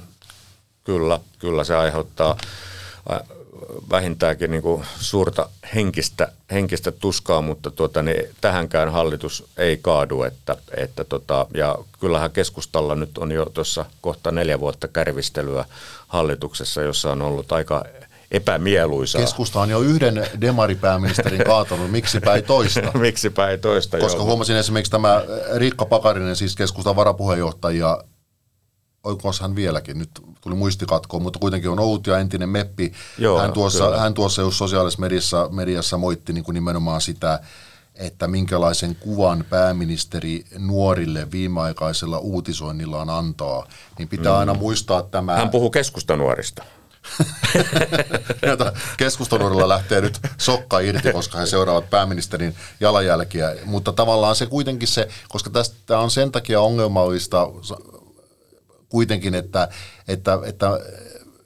kyllä, 0.84 1.20
kyllä 1.38 1.64
se 1.64 1.76
aiheuttaa 1.76 2.36
vähintäänkin 3.90 4.50
niin 4.50 4.62
kuin 4.62 4.84
suurta 5.00 5.48
henkistä, 5.74 6.32
henkistä 6.52 6.92
tuskaa, 6.92 7.42
mutta 7.42 7.70
tuota, 7.70 8.02
niin 8.02 8.28
tähänkään 8.40 8.92
hallitus 8.92 9.44
ei 9.56 9.76
kaadu. 9.76 10.22
Että, 10.22 10.56
että 10.76 11.04
tota, 11.04 11.46
ja 11.54 11.78
kyllähän 12.00 12.30
keskustalla 12.30 12.94
nyt 12.94 13.18
on 13.18 13.32
jo 13.32 13.46
tuossa 13.46 13.84
kohta 14.00 14.30
neljä 14.30 14.60
vuotta 14.60 14.88
kärvistelyä 14.88 15.64
hallituksessa, 16.08 16.82
jossa 16.82 17.12
on 17.12 17.22
ollut 17.22 17.52
aika 17.52 17.84
epämieluisaa. 18.30 19.20
Keskusta 19.20 19.60
on 19.60 19.70
jo 19.70 19.80
yhden 19.80 20.26
demaripääministerin 20.40 21.44
kaatanut, 21.52 21.90
miksipä 21.90 22.34
ei 22.34 22.42
toista. 22.42 22.98
miksipä 22.98 23.48
ei 23.48 23.58
toista, 23.58 23.98
Koska 23.98 24.18
joo. 24.18 24.26
huomasin 24.26 24.56
esimerkiksi 24.56 24.92
tämä 24.92 25.22
Riikka 25.56 25.84
Pakarinen, 25.84 26.36
siis 26.36 26.56
keskustan 26.56 26.96
varapuheenjohtaja, 26.96 28.04
oikoos 29.06 29.40
hän 29.40 29.56
vieläkin, 29.56 29.98
nyt 29.98 30.10
tuli 30.40 30.54
muistikatkoon, 30.54 31.22
mutta 31.22 31.38
kuitenkin 31.38 31.70
on 31.70 31.80
Outia 31.80 32.18
entinen 32.18 32.48
meppi. 32.48 32.92
Joo, 33.18 33.38
hän, 33.38 33.52
tuossa, 33.52 33.98
hän 33.98 34.14
tuossa 34.14 34.42
just 34.42 34.56
sosiaalisessa 34.56 35.00
mediassa, 35.00 35.48
mediassa 35.52 35.98
moitti 35.98 36.32
niin 36.32 36.44
kuin 36.44 36.54
nimenomaan 36.54 37.00
sitä, 37.00 37.40
että 37.94 38.28
minkälaisen 38.28 38.96
kuvan 38.96 39.44
pääministeri 39.50 40.44
nuorille 40.58 41.30
viimeaikaisella 41.30 42.18
uutisoinnillaan 42.18 43.10
antaa, 43.10 43.66
niin 43.98 44.08
pitää 44.08 44.32
mm. 44.32 44.38
aina 44.38 44.54
muistaa 44.54 45.02
tämä... 45.02 45.36
Hän 45.36 45.50
puhuu 45.50 45.70
keskustanuorista. 45.70 46.64
Keskustanuorilla 48.96 49.68
lähtee 49.68 50.00
nyt 50.00 50.20
sokka 50.38 50.78
irti, 50.80 51.12
koska 51.12 51.38
he 51.38 51.46
seuraavat 51.46 51.90
pääministerin 51.90 52.56
jalanjälkiä, 52.80 53.56
mutta 53.64 53.92
tavallaan 53.92 54.36
se 54.36 54.46
kuitenkin 54.46 54.88
se, 54.88 55.08
koska 55.28 55.50
tästä 55.50 55.98
on 55.98 56.10
sen 56.10 56.32
takia 56.32 56.60
ongelmallista 56.60 57.48
kuitenkin, 58.88 59.34
että, 59.34 59.68
että, 60.08 60.38
että 60.44 60.80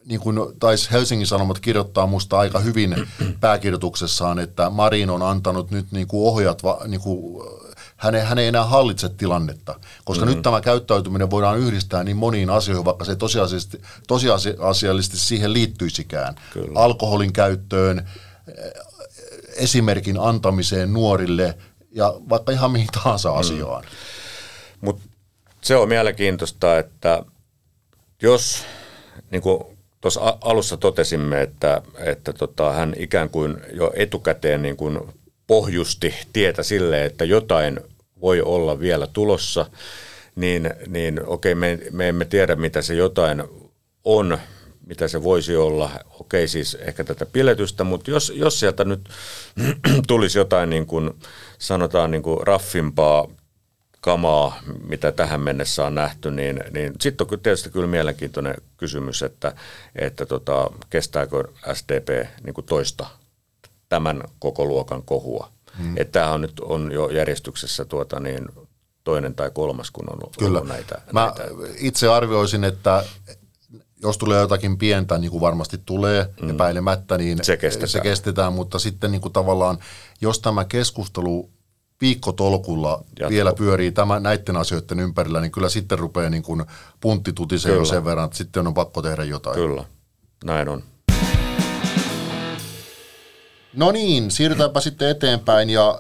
niin 0.05 0.21
kuin 0.21 0.39
taisi 0.61 0.91
Helsingin 0.91 1.27
Sanomat 1.27 1.59
kirjoittaa 1.59 2.07
musta 2.07 2.39
aika 2.39 2.59
hyvin 2.59 2.97
pääkirjoituksessaan, 3.41 4.39
että 4.39 4.71
Marin 4.71 5.11
on 5.11 5.23
antanut 5.23 5.71
nyt 5.71 5.93
niin 5.93 6.07
kuin 6.07 6.29
ohjat, 6.29 6.63
niin 6.87 7.01
kuin, 7.01 7.49
hän, 7.97 8.15
ei, 8.15 8.23
hän 8.23 8.39
ei 8.39 8.47
enää 8.47 8.65
hallitse 8.65 9.09
tilannetta, 9.09 9.81
koska 10.05 10.25
mm-hmm. 10.25 10.37
nyt 10.37 10.43
tämä 10.43 10.61
käyttäytyminen 10.61 11.31
voidaan 11.31 11.59
yhdistää 11.59 12.05
niin 12.05 12.17
moniin 12.17 12.51
asioihin, 12.51 12.85
vaikka 12.85 13.05
se 13.05 13.17
tosiasiallisesti, 13.17 13.83
tosiasiallisesti 14.09 15.19
siihen 15.19 15.53
liittyisikään. 15.53 16.35
Kyllä. 16.53 16.81
Alkoholin 16.81 17.33
käyttöön, 17.33 18.09
esimerkin 19.57 20.21
antamiseen 20.21 20.93
nuorille 20.93 21.59
ja 21.93 22.15
vaikka 22.29 22.53
ihan 22.53 22.71
mihin 22.71 22.89
tahansa 22.93 23.31
mm. 23.31 23.39
asiaan. 23.39 23.85
Mutta 24.81 25.03
se 25.61 25.77
on 25.77 25.89
mielenkiintoista, 25.89 26.79
että 26.79 27.23
jos 28.23 28.65
niin 29.31 29.43
kuin 29.43 29.65
tuossa 30.01 30.39
alussa 30.41 30.77
totesimme, 30.77 31.43
että, 31.43 31.83
että 31.99 32.33
tota, 32.33 32.73
hän 32.73 32.95
ikään 32.99 33.31
kuin 33.31 33.57
jo 33.73 33.93
etukäteen 33.97 34.63
niin 34.63 34.77
kuin 34.77 35.01
pohjusti 35.47 36.15
tietä 36.33 36.63
sille, 36.63 37.05
että 37.05 37.25
jotain 37.25 37.81
voi 38.21 38.43
olla 38.43 38.81
vielä 38.81 39.07
tulossa, 39.07 39.67
niin, 40.37 40.71
niin 40.87 41.27
okei, 41.27 41.55
me, 41.55 41.79
me 41.93 42.09
emme 42.09 42.25
tiedä, 42.25 42.57
mitä 42.57 42.83
se 42.83 42.95
jotain 42.95 43.43
on, 44.05 44.39
mitä 44.87 45.09
se 45.09 45.23
voisi 45.23 45.57
olla. 45.57 45.91
Okei, 46.21 46.49
siis 46.49 46.75
ehkä 46.75 47.05
tätä 47.05 47.27
piletystä, 47.27 47.85
mutta 47.85 48.11
jos, 48.11 48.33
jos 48.37 48.61
sieltä 48.61 48.85
nyt 48.85 49.01
tulisi 50.09 50.39
jotain 50.39 50.71
niin 50.71 50.87
kuin, 50.87 51.11
sanotaan 51.59 52.11
niin 52.11 52.23
kuin 52.23 52.47
raffimpaa 52.47 53.29
kamaa, 54.01 54.59
mitä 54.89 55.13
tähän 55.13 55.41
mennessä 55.41 55.87
on 55.87 55.95
nähty, 55.95 56.31
niin, 56.31 56.61
niin 56.71 56.93
sitten 57.01 57.27
on 57.33 57.41
tietysti 57.41 57.71
kyllä 57.71 57.87
mielenkiintoinen 57.87 58.55
kysymys, 58.77 59.23
että, 59.23 59.53
että 59.97 60.27
tota, 60.27 60.71
kestääkö 60.91 61.45
SDP 61.73 62.09
niin 62.45 62.55
kuin 62.55 62.67
toista 62.67 63.07
tämän 63.89 64.23
koko 64.39 64.65
luokan 64.65 65.03
kohua. 65.03 65.53
Hmm. 65.79 65.97
Että 65.97 66.13
tämähän 66.13 66.35
on 66.35 66.41
nyt 66.41 66.61
on 66.61 66.93
jo 66.93 67.09
järjestyksessä 67.09 67.85
tuota 67.85 68.21
niin, 68.21 68.49
toinen 69.05 69.35
tai 69.35 69.51
kolmas, 69.55 69.91
kun 69.91 70.13
on 70.13 70.31
Kyllä. 70.39 70.59
ollut 70.59 70.73
näitä. 70.73 71.03
Mä 71.13 71.25
näitä. 71.25 71.45
itse 71.79 72.09
arvioisin, 72.09 72.65
että 72.65 73.05
jos 74.03 74.19
tulee 74.19 74.41
jotakin 74.41 74.79
pientä, 74.79 75.19
niin 75.19 75.31
kuin 75.31 75.41
varmasti 75.41 75.79
tulee 75.87 76.29
mm. 76.43 76.51
epäilemättä, 76.51 77.19
niin 77.19 77.45
Se 77.45 77.57
kestetään. 77.57 77.89
se 77.89 78.01
kestetään, 78.01 78.53
mutta 78.53 78.79
sitten 78.79 79.13
niin 79.13 79.21
kuin 79.21 79.33
tavallaan, 79.33 79.79
jos 80.21 80.39
tämä 80.39 80.65
keskustelu 80.65 81.51
viikkotolkulla 82.01 82.91
Jatkuu. 82.91 83.31
vielä 83.31 83.53
pyörii 83.53 83.93
tämä, 83.93 84.21
näiden 84.21 84.57
asioiden 84.57 85.01
ympärillä, 85.01 85.41
niin 85.41 85.53
kyllä 85.53 85.69
sitten 85.69 85.99
rupeaa 85.99 86.31
niin 86.31 86.43
kuin 86.43 86.65
puntti 87.01 87.33
tutisee 87.33 87.75
jo 87.75 87.85
sen 87.85 88.05
verran, 88.05 88.25
että 88.25 88.39
sitten 88.39 88.67
on 88.67 88.75
pakko 88.75 89.03
tehdä 89.03 89.25
jotain. 89.25 89.57
Kyllä, 89.57 89.85
näin 90.45 90.69
on. 90.69 90.83
No 93.75 93.93
niin, 93.93 94.31
siirrytäänpä 94.31 94.81
sitten 94.81 95.09
eteenpäin 95.09 95.71
ja 95.71 95.99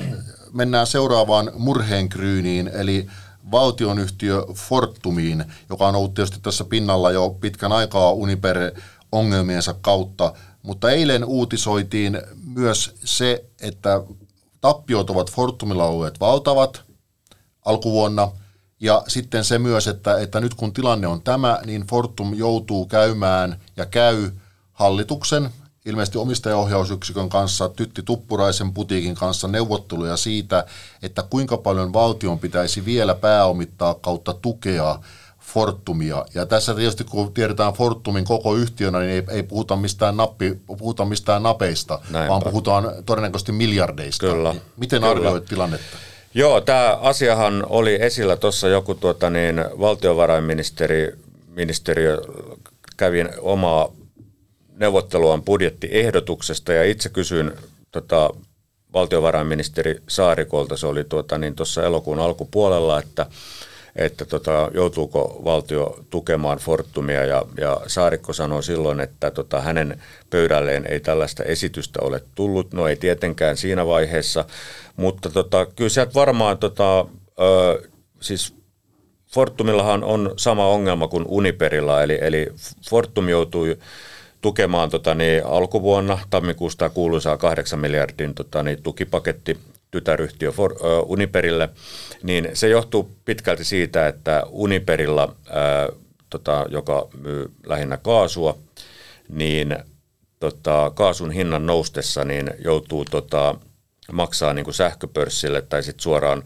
mennään 0.52 0.86
seuraavaan 0.86 1.52
murheenkryyniin, 1.54 2.68
eli 2.68 3.06
valtionyhtiö 3.50 4.44
Fortumiin, 4.54 5.44
joka 5.70 5.88
on 5.88 5.96
ollut 5.96 6.14
tietysti 6.14 6.40
tässä 6.42 6.64
pinnalla 6.64 7.10
jo 7.10 7.36
pitkän 7.40 7.72
aikaa 7.72 8.12
Uniper-ongelmiensa 8.12 9.74
kautta, 9.80 10.32
mutta 10.62 10.90
eilen 10.90 11.24
uutisoitiin 11.24 12.22
myös 12.54 12.94
se, 13.04 13.44
että 13.60 14.02
tappiot 14.60 15.10
ovat 15.10 15.32
Fortumilla 15.32 15.86
olleet 15.86 16.20
valtavat 16.20 16.82
alkuvuonna, 17.64 18.28
ja 18.80 19.02
sitten 19.08 19.44
se 19.44 19.58
myös, 19.58 19.86
että, 19.86 20.18
että 20.18 20.40
nyt 20.40 20.54
kun 20.54 20.72
tilanne 20.72 21.06
on 21.06 21.22
tämä, 21.22 21.60
niin 21.66 21.82
Fortum 21.82 22.34
joutuu 22.34 22.86
käymään 22.86 23.60
ja 23.76 23.86
käy 23.86 24.30
hallituksen, 24.72 25.50
ilmeisesti 25.86 26.18
omistajaohjausyksikön 26.18 27.28
kanssa, 27.28 27.68
Tytti 27.68 28.02
Tuppuraisen 28.02 28.72
putiikin 28.72 29.14
kanssa 29.14 29.48
neuvotteluja 29.48 30.16
siitä, 30.16 30.64
että 31.02 31.22
kuinka 31.22 31.56
paljon 31.56 31.92
valtion 31.92 32.38
pitäisi 32.38 32.84
vielä 32.84 33.14
pääomittaa 33.14 33.94
kautta 33.94 34.34
tukea 34.34 34.98
Fortumia. 35.54 36.24
Ja 36.34 36.46
tässä 36.46 36.74
tietysti 36.74 37.04
kun 37.04 37.34
tiedetään 37.34 37.72
Fortumin 37.72 38.24
koko 38.24 38.54
yhtiönä, 38.54 38.98
niin 38.98 39.10
ei, 39.10 39.22
ei 39.28 39.42
puhuta, 39.42 39.76
mistään 39.76 40.16
nappi, 40.16 40.60
puhuta 40.66 41.04
mistään 41.04 41.42
napeista, 41.42 42.00
Näinpä. 42.10 42.28
vaan 42.28 42.42
puhutaan 42.42 42.92
todennäköisesti 43.06 43.52
miljardeista. 43.52 44.26
Kyllä. 44.26 44.54
Miten 44.76 45.00
Kyllä. 45.00 45.10
arvioit 45.10 45.44
tilannetta? 45.44 45.96
Joo, 46.34 46.60
tämä 46.60 46.98
asiahan 47.02 47.66
oli 47.68 47.98
esillä 48.00 48.36
tuossa 48.36 48.68
joku 48.68 48.94
tuota 48.94 49.30
niin, 49.30 49.64
valtiovarainministeri 49.80 51.12
ministeriö 51.48 52.18
kävi 52.96 53.24
omaa 53.40 53.88
neuvotteluaan 54.76 55.42
budjettiehdotuksesta 55.42 56.72
ja 56.72 56.84
itse 56.84 57.08
kysyin 57.08 57.52
tota, 57.90 58.30
valtiovarainministeri 58.92 60.02
Saarikolta, 60.08 60.76
se 60.76 60.86
oli 60.86 61.04
tuota, 61.04 61.38
niin 61.38 61.54
tuossa 61.54 61.84
elokuun 61.84 62.18
alkupuolella, 62.18 62.98
että, 62.98 63.26
että 63.96 64.24
tota, 64.24 64.70
joutuuko 64.74 65.40
valtio 65.44 65.98
tukemaan 66.10 66.58
Fortumia? 66.58 67.24
Ja, 67.24 67.42
ja 67.60 67.80
Saarikko 67.86 68.32
sanoi 68.32 68.62
silloin, 68.62 69.00
että 69.00 69.30
tota, 69.30 69.60
hänen 69.60 70.02
pöydälleen 70.30 70.86
ei 70.86 71.00
tällaista 71.00 71.44
esitystä 71.44 71.98
ole 72.02 72.22
tullut, 72.34 72.72
no 72.72 72.88
ei 72.88 72.96
tietenkään 72.96 73.56
siinä 73.56 73.86
vaiheessa, 73.86 74.44
mutta 74.96 75.30
tota, 75.30 75.66
kyllä 75.66 75.90
sieltä 75.90 76.14
varmaan 76.14 76.58
tota, 76.58 77.06
ö, 77.40 77.88
siis 78.20 78.54
Fortumillahan 79.32 80.04
on 80.04 80.34
sama 80.36 80.66
ongelma 80.66 81.08
kuin 81.08 81.24
Uniperilla, 81.28 82.02
eli, 82.02 82.18
eli 82.20 82.46
Fortum 82.90 83.28
joutui 83.28 83.78
tukemaan 84.40 84.90
tota, 84.90 85.14
niin, 85.14 85.46
alkuvuonna 85.46 86.18
tammikuusta 86.30 86.90
kuuluisaa 86.90 87.36
8 87.36 87.78
miljardin 87.78 88.34
tota, 88.34 88.62
niin, 88.62 88.82
tukipaketti 88.82 89.58
tytäryhtiö 89.90 90.52
For, 90.52 90.72
ö, 90.72 91.00
Uniperille, 91.00 91.68
niin 92.22 92.48
se 92.54 92.68
johtuu 92.68 93.16
pitkälti 93.24 93.64
siitä, 93.64 94.08
että 94.08 94.42
Uniperilla, 94.48 95.34
ö, 95.46 95.92
tota, 96.30 96.66
joka 96.68 97.08
myy 97.20 97.50
lähinnä 97.66 97.96
kaasua, 97.96 98.58
niin 99.28 99.76
tota, 100.40 100.92
kaasun 100.94 101.30
hinnan 101.30 101.66
noustessa 101.66 102.24
niin 102.24 102.50
joutuu 102.64 103.04
tota, 103.04 103.54
maksaa 104.12 104.52
niin 104.52 104.64
kuin 104.64 104.74
sähköpörssille 104.74 105.62
tai 105.62 105.82
sitten 105.82 106.02
suoraan 106.02 106.42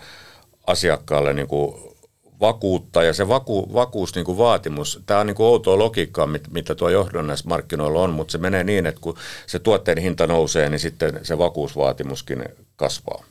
asiakkaalle 0.67 1.33
niin 1.33 1.49
kuin 1.49 1.95
vakuutta 2.41 3.03
ja 3.03 3.13
se 3.13 3.29
vaku, 3.29 3.75
vakuus 3.75 4.15
niin 4.15 4.25
kuin 4.25 4.39
vaatimus, 4.39 5.03
tämä 5.07 5.21
on 5.21 5.27
niin 5.27 5.35
kuin 5.35 5.47
outoa 5.47 5.79
logiikkaa, 5.79 6.27
mit, 6.27 6.43
mitä 6.51 6.75
tuo 6.75 6.89
johdannaismarkkinoilla 6.89 8.01
on, 8.01 8.11
mutta 8.11 8.33
se 8.33 8.39
menee 8.39 8.65
niin, 8.65 8.87
että 8.87 9.01
kun 9.01 9.17
se 9.47 9.59
tuotteen 9.59 9.99
hinta 9.99 10.27
nousee, 10.27 10.69
niin 10.69 10.81
sitten 10.81 11.21
se 11.23 11.39
vakuusvaatimuskin 11.39 12.45
kasvaa. 12.77 13.25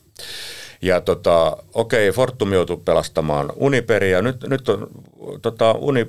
Ja 0.82 1.02
tota, 1.02 1.58
okei, 1.74 2.12
Fortum 2.12 2.54
joutui 2.54 2.78
pelastamaan 2.86 3.54
Uniperia. 3.56 4.22
Nyt, 4.22 4.44
nyt 4.48 4.70
on 4.70 4.88
tota, 5.42 5.72
Uni, 5.72 6.08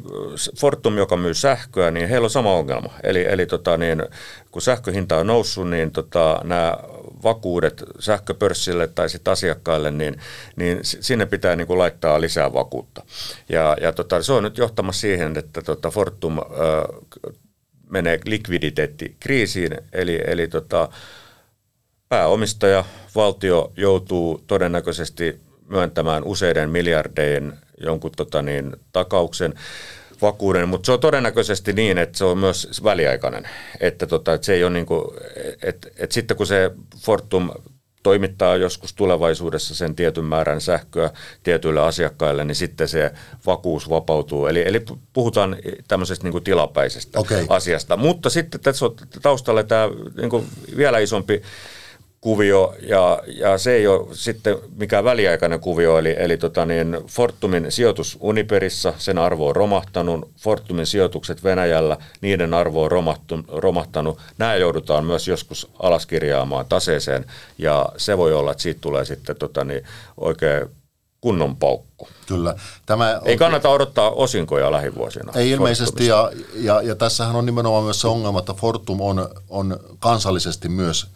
Fortum, 0.59 0.99
joka 0.99 1.17
myy 1.17 1.35
sähköä, 1.35 1.91
niin 1.91 2.09
heillä 2.09 2.25
on 2.25 2.31
sama 2.31 2.55
ongelma. 2.55 2.93
Eli, 3.03 3.25
eli 3.29 3.47
tota, 3.47 3.77
niin, 3.77 4.03
kun 4.51 4.63
sähköhinta 4.63 5.17
on 5.17 5.27
noussut, 5.27 5.71
niin 5.71 5.91
tota, 5.91 6.41
nämä 6.45 6.77
vakuudet 7.23 7.83
sähköpörssille 7.99 8.89
tai 8.89 9.09
sitten 9.09 9.33
asiakkaille, 9.33 9.91
niin, 9.91 10.17
niin 10.57 10.79
sinne 10.83 11.27
pitää 11.27 11.57
niin 11.57 11.67
kuin 11.67 11.79
laittaa 11.79 12.21
lisää 12.21 12.53
vakuutta. 12.53 13.03
Ja, 13.49 13.77
ja 13.81 13.93
tota, 13.93 14.23
se 14.23 14.33
on 14.33 14.43
nyt 14.43 14.59
johtamassa 14.59 15.01
siihen, 15.01 15.39
että 15.39 15.63
tota, 15.63 15.91
Fortum 15.91 16.39
ö, 16.39 16.43
menee 17.91 18.21
likviditeettikriisiin, 18.27 19.79
eli, 19.93 20.21
eli 20.27 20.49
tota, 20.49 20.89
pääomistaja, 22.09 22.85
valtio 23.15 23.73
joutuu 23.77 24.45
todennäköisesti 24.47 25.41
myöntämään 25.69 26.25
useiden 26.25 26.71
miljardeiden 26.71 27.59
jonkun 27.81 28.13
tota 28.17 28.43
niin, 28.43 28.77
takauksen 28.93 29.55
vakuuden, 30.23 30.69
mutta 30.69 30.87
se 30.87 30.93
on 30.93 31.01
todennäköisesti 31.01 31.73
niin, 31.73 31.99
että 31.99 32.19
se 32.19 32.25
on 32.25 32.39
myös 32.39 32.81
väliaikainen. 32.85 33.49
Että, 33.81 34.07
tota, 34.07 34.35
että 34.35 34.45
se 34.45 34.55
ei 34.55 34.65
ole 34.65 34.73
niin 34.73 34.87
kuin, 34.87 35.05
että, 35.63 35.89
että 35.99 36.15
sitten 36.15 36.37
kun 36.37 36.47
se 36.47 36.71
Fortum 36.99 37.51
toimittaa 38.03 38.57
joskus 38.57 38.95
tulevaisuudessa 38.95 39.75
sen 39.75 39.95
tietyn 39.95 40.25
määrän 40.25 40.61
sähköä 40.61 41.11
tietyille 41.43 41.81
asiakkaille, 41.81 42.45
niin 42.45 42.55
sitten 42.55 42.89
se 42.89 43.11
vakuus 43.47 43.91
vapautuu. 43.91 44.47
Eli, 44.47 44.63
eli 44.67 44.85
puhutaan 45.13 45.57
tämmöisestä 45.89 46.25
niin 46.25 46.33
kuin 46.33 46.45
tilapäisestä 46.45 47.21
Okei. 47.21 47.47
asiasta. 47.49 47.97
Mutta 47.97 48.31
sitten 48.31 48.61
tässä 48.61 48.85
on 48.85 48.95
taustalla 49.23 49.63
tämä 49.63 49.89
niin 50.17 50.31
kuin 50.31 50.47
vielä 50.77 50.99
isompi 50.99 51.43
kuvio, 52.25 52.75
ja, 52.81 53.19
ja 53.27 53.59
se 53.59 53.73
ei 53.73 53.87
ole 53.87 54.07
sitten 54.13 54.57
mikään 54.77 55.05
väliaikainen 55.05 55.61
kuvio, 55.61 55.99
eli, 55.99 56.15
eli 56.19 56.37
tota 56.37 56.67
niin, 56.67 56.97
Fortumin 57.07 57.73
sijoitus 57.73 58.19
Uniperissa, 58.21 58.95
sen 58.99 59.19
arvo 59.19 59.49
on 59.49 59.57
romahtanut, 59.57 60.31
Fortumin 60.41 60.87
sijoitukset 60.87 61.45
Venäjällä, 61.45 61.97
niiden 62.21 62.55
arvo 62.55 62.85
on 62.85 62.91
romahtu, 62.91 63.39
romahtanut. 63.49 64.19
Nämä 64.39 64.57
joudutaan 64.57 65.05
myös 65.05 65.29
joskus 65.29 65.71
alaskirjaamaan 65.79 66.67
taseeseen, 66.67 67.25
ja 67.59 67.89
se 67.97 68.19
voi 68.19 68.33
olla, 68.35 68.51
että 68.51 68.63
siitä 68.63 68.81
tulee 68.81 69.05
sitten 69.05 69.37
tota 69.37 69.65
niin, 69.65 69.85
oikein 70.17 70.69
kunnon 71.21 71.57
paukku. 71.57 72.09
Kyllä. 72.27 72.55
Tämä 72.87 73.21
Ei 73.25 73.37
kannata 73.37 73.69
odottaa 73.69 74.11
osinkoja 74.11 74.73
lähivuosina. 74.73 75.33
Ei 75.35 75.51
ilmeisesti, 75.51 76.07
ja, 76.07 76.31
ja, 76.55 76.83
ja 76.83 76.95
tässähän 76.95 77.37
on 77.37 77.47
nimenomaan 77.47 77.85
myös 77.85 78.01
se 78.01 78.09
ongelma, 78.09 78.39
että 78.39 78.55
Fortum 78.55 79.01
on, 79.01 79.29
on 79.49 79.81
kansallisesti 79.99 80.69
myös 80.69 81.07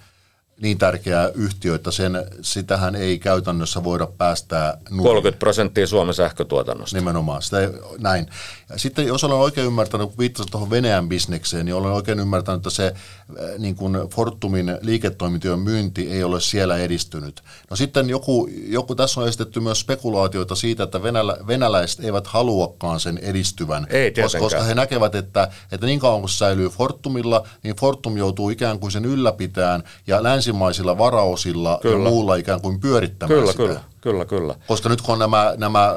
niin 0.63 0.79
tärkeä 0.79 1.31
yhtiö, 1.35 1.75
että 1.75 1.91
sen, 1.91 2.25
sitähän 2.43 2.95
ei 2.95 3.19
käytännössä 3.19 3.85
voida 3.85 4.07
päästää 4.07 4.79
nurin. 4.91 5.05
30 5.05 5.39
prosenttia 5.39 5.87
Suomen 5.87 6.15
sähkötuotannosta. 6.15 6.97
Nimenomaan, 6.97 7.43
sitä 7.43 7.61
ei, 7.61 7.69
näin. 7.99 8.27
Ja 8.69 8.79
sitten 8.79 9.07
jos 9.07 9.25
olen 9.25 9.37
oikein 9.37 9.67
ymmärtänyt, 9.67 10.09
kun 10.09 10.19
viittasit 10.19 10.51
tuohon 10.51 10.71
Venäjän 10.71 11.09
bisnekseen, 11.09 11.67
niin 11.67 11.75
olen 11.75 11.93
oikein 11.93 12.21
ymmärtänyt, 12.21 12.59
että 12.59 12.71
se 12.71 12.87
äh, 12.87 13.59
niin 13.59 13.77
kuin 13.77 13.95
Fortumin 14.15 14.79
liiketoimintojen 14.83 15.59
myynti 15.59 16.11
ei 16.11 16.25
ole 16.25 16.41
siellä 16.41 16.77
edistynyt. 16.77 17.43
No 17.71 17.77
sitten 17.77 18.11
joku, 18.11 18.49
joku 18.67 18.95
tässä 18.95 19.21
on 19.21 19.29
esitetty 19.29 19.61
myös 19.61 19.81
spekulaatioita 19.81 20.55
siitä, 20.55 20.83
että 20.83 21.03
venälä, 21.03 21.37
venäläiset 21.47 22.05
eivät 22.05 22.27
haluakaan 22.27 23.01
sen 23.01 23.19
edistyvän, 23.19 23.87
Ei 23.91 24.13
koska, 24.13 24.39
koska 24.39 24.63
he 24.63 24.75
näkevät, 24.75 25.15
että, 25.15 25.49
että 25.73 25.87
niin 25.87 26.01
kauan 26.01 26.21
kuin 26.21 26.31
se 26.31 26.37
säilyy 26.37 26.69
Fortumilla, 26.69 27.47
niin 27.63 27.77
Fortum 27.77 28.17
joutuu 28.17 28.51
ikään 28.51 28.79
kuin 28.79 28.93
sen 28.93 29.05
ylläpitään, 29.05 29.83
ja 30.07 30.23
länsi 30.23 30.48
länsimaisilla 30.49 30.99
varaosilla 30.99 31.79
kyllä. 31.83 32.05
ja 32.05 32.11
muulla 32.11 32.37
ikään 32.37 32.61
kuin 32.61 32.81
pyörittämään 32.81 33.41
kyllä, 33.41 33.53
sitä. 33.53 33.65
Kyllä, 33.65 33.81
kyllä, 34.01 34.25
kyllä. 34.25 34.55
Koska 34.67 34.89
nyt 34.89 35.03
kun 35.03 35.13
on 35.13 35.19
nämä, 35.19 35.55
nämä 35.57 35.97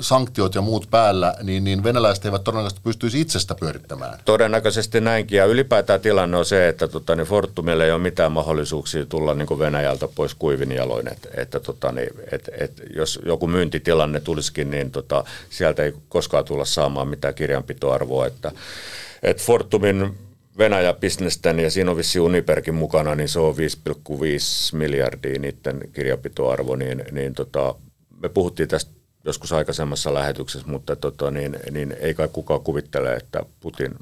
sanktiot 0.00 0.54
ja 0.54 0.60
muut 0.60 0.86
päällä, 0.90 1.34
niin, 1.42 1.64
niin 1.64 1.84
venäläiset 1.84 2.24
eivät 2.24 2.44
todennäköisesti 2.44 2.80
pystyisi 2.84 3.20
itsestä 3.20 3.54
pyörittämään. 3.54 4.18
Todennäköisesti 4.24 5.00
näinkin. 5.00 5.36
Ja 5.36 5.44
ylipäätään 5.44 6.00
tilanne 6.00 6.36
on 6.36 6.44
se, 6.44 6.68
että 6.68 6.88
tota, 6.88 7.16
niin 7.16 7.26
Fortumille 7.26 7.84
ei 7.84 7.92
ole 7.92 8.02
mitään 8.02 8.32
mahdollisuuksia 8.32 9.06
tulla 9.06 9.34
niin 9.34 9.58
Venäjältä 9.58 10.08
pois 10.14 10.34
kuivin 10.34 10.72
jaloin. 10.72 11.12
Että, 11.12 11.28
että 11.36 11.60
tota, 11.60 11.92
niin, 11.92 12.10
et, 12.32 12.50
et, 12.58 12.72
jos 12.96 13.18
joku 13.26 13.46
myyntitilanne 13.46 14.20
tulisikin, 14.20 14.70
niin 14.70 14.90
tota, 14.90 15.24
sieltä 15.50 15.82
ei 15.82 15.94
koskaan 16.08 16.44
tulla 16.44 16.64
saamaan 16.64 17.08
mitään 17.08 17.34
kirjanpitoarvoa. 17.34 18.26
Että, 18.26 18.52
et 19.22 19.42
Fortumin 19.42 20.29
Venäjä-bisnesten 20.60 21.60
ja 21.60 21.70
siinä 21.70 21.90
on 21.90 21.96
vissi 21.96 22.20
Uniperkin 22.20 22.74
mukana, 22.74 23.14
niin 23.14 23.28
se 23.28 23.40
on 23.40 23.54
5,5 23.54 24.16
miljardia 24.72 25.38
niiden 25.38 25.80
kirjapitoarvo, 25.92 26.76
niin, 26.76 27.04
niin 27.10 27.34
tota, 27.34 27.74
me 28.22 28.28
puhuttiin 28.28 28.68
tästä 28.68 28.90
joskus 29.24 29.52
aikaisemmassa 29.52 30.14
lähetyksessä, 30.14 30.68
mutta 30.68 30.96
tota, 30.96 31.30
niin, 31.30 31.56
niin 31.70 31.96
ei 32.00 32.14
kai 32.14 32.28
kukaan 32.32 32.60
kuvittele, 32.60 33.14
että 33.14 33.42
Putin 33.60 33.94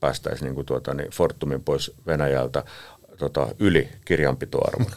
päästäisi 0.00 0.44
niin 0.44 0.54
kuin 0.54 0.66
tuota, 0.66 0.94
niin 0.94 1.10
Fortumin 1.10 1.62
pois 1.62 1.90
Venäjältä 2.06 2.64
tota, 3.18 3.48
yli 3.58 3.88
kirjanpitoarvon. 4.04 4.86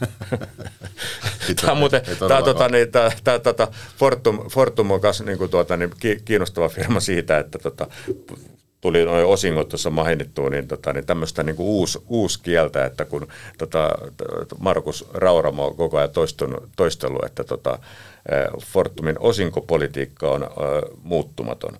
tämä 1.60 1.72
on 1.72 1.78
muuten, 1.78 2.02
tämä, 2.28 2.42
tota, 2.42 2.68
niin, 2.68 2.92
tämä, 2.92 3.10
tämä, 3.24 3.38
tota, 3.38 3.68
Fortum, 3.96 4.50
Fortum 4.50 4.90
on 4.90 5.00
myös 5.02 5.22
niin 5.22 5.38
kuin, 5.38 5.50
tuota, 5.50 5.76
niin, 5.76 5.90
kiinnostava 6.24 6.68
firma 6.68 7.00
siitä, 7.00 7.38
että 7.38 7.58
tota, 7.58 7.86
tuli 8.80 9.04
noin 9.04 9.26
osingot 9.26 9.68
tuossa 9.68 9.90
mainittua, 9.90 10.50
niin, 10.50 10.68
tota, 10.68 10.92
niin 10.92 11.06
tämmöistä 11.06 11.42
niin 11.42 11.56
uusi, 11.58 11.98
uusi 12.08 12.42
kieltä, 12.42 12.84
että 12.84 13.04
kun 13.04 13.28
tota, 13.58 13.90
Markus 14.58 15.08
Rauramo 15.14 15.66
on 15.66 15.76
koko 15.76 15.98
ajan 15.98 16.10
toistunut, 16.10 16.68
toistellut, 16.76 17.24
että 17.24 17.44
tota, 17.44 17.78
Fortumin 18.64 19.16
osinkopolitiikka 19.18 20.30
on 20.30 20.42
ä, 20.42 20.46
muuttumaton. 21.02 21.78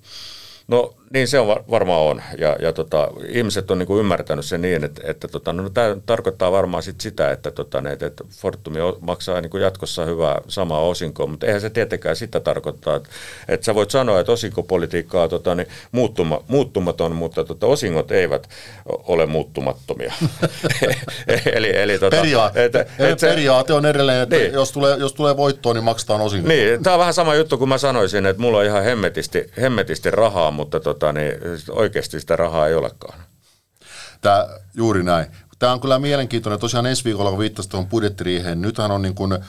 No 0.69 0.95
niin 1.13 1.29
se 1.29 1.39
on 1.39 1.57
varmaan 1.71 2.01
on. 2.01 2.23
Ja, 2.39 2.57
ja 2.61 2.73
tota, 2.73 3.09
ihmiset 3.29 3.71
on 3.71 3.79
niinku 3.79 3.99
ymmärtänyt 3.99 4.45
sen 4.45 4.63
niin, 4.63 4.85
että, 4.85 5.03
että 5.05 5.29
tota, 5.29 5.53
no, 5.53 5.71
tämä 5.71 5.97
tarkoittaa 6.07 6.53
varmaan 6.53 6.83
sit 6.83 7.01
sitä, 7.01 7.31
että, 7.31 7.51
tota, 7.51 7.81
ne, 7.81 7.93
että 7.93 8.25
Fortumi 8.31 8.79
maksaa 9.01 9.41
niinku 9.41 9.57
jatkossa 9.57 10.05
hyvää 10.05 10.41
samaa 10.49 10.81
osinkoa, 10.81 11.27
mutta 11.27 11.47
eihän 11.47 11.61
se 11.61 11.71
tietenkään 11.71 12.17
sitä 12.17 12.41
tarkoittaa, 12.41 12.97
että, 12.97 13.09
että 13.49 13.65
sä 13.65 13.75
voit 13.75 13.91
sanoa, 13.91 14.21
että 14.21 14.33
osinkopolitiikka 14.33 15.23
on 15.23 15.31
tota, 15.31 15.55
niin, 15.55 15.69
muuttuma, 15.93 16.41
muuttumaton, 16.49 17.17
mutta 17.17 17.45
tota, 17.45 17.67
osingot 17.67 18.11
eivät 18.11 18.49
ole 18.87 19.27
muuttumattomia. 19.27 20.13
eli, 21.55 21.77
eli, 21.77 21.99
tota, 21.99 22.17
Periaate, 22.17 22.65
et, 22.65 22.75
et 22.99 23.19
se, 23.19 23.29
periaate 23.29 23.73
on 23.73 23.87
edelleen, 23.87 24.23
että 24.23 24.37
niin. 24.37 24.53
jos, 24.53 24.73
tulee, 24.73 24.97
jos 24.97 25.13
tulee 25.13 25.37
voittoa, 25.37 25.75
niin 25.75 25.85
maksetaan 25.85 26.21
osinkoa. 26.21 26.49
Niin, 26.49 26.83
tämä 26.83 26.95
on 26.95 27.01
vähän 27.01 27.15
sama 27.15 27.35
juttu 27.35 27.59
kuin 27.59 27.69
mä 27.69 27.79
sanoisin, 27.79 28.27
että 28.27 28.43
mulla 28.43 28.59
on 28.59 28.65
ihan 28.65 28.85
hemmetisti, 28.85 29.51
hemmetisti 29.61 30.11
rahaa, 30.11 30.51
mutta 30.51 30.81
tota, 30.81 30.96
tota, 30.99 31.13
niin 31.13 31.33
oikeasti 31.71 32.21
sitä 32.21 32.37
rahaa 32.37 32.67
ei 32.67 32.75
olekaan. 32.75 33.19
Tämä, 34.21 34.47
juuri 34.75 35.03
näin. 35.03 35.27
Tämä 35.59 35.73
on 35.73 35.81
kyllä 35.81 35.99
mielenkiintoinen. 35.99 36.61
Tosiaan 36.61 36.87
ensi 36.87 37.05
viikolla, 37.05 37.31
kun 37.31 37.39
viittasit 37.39 37.71
tuohon 37.71 37.89
budjettiriiheen, 37.89 38.63
nythän 38.63 38.91
on 38.91 39.03
niin 39.03 39.15
kuin, 39.15 39.33
äh, 39.33 39.41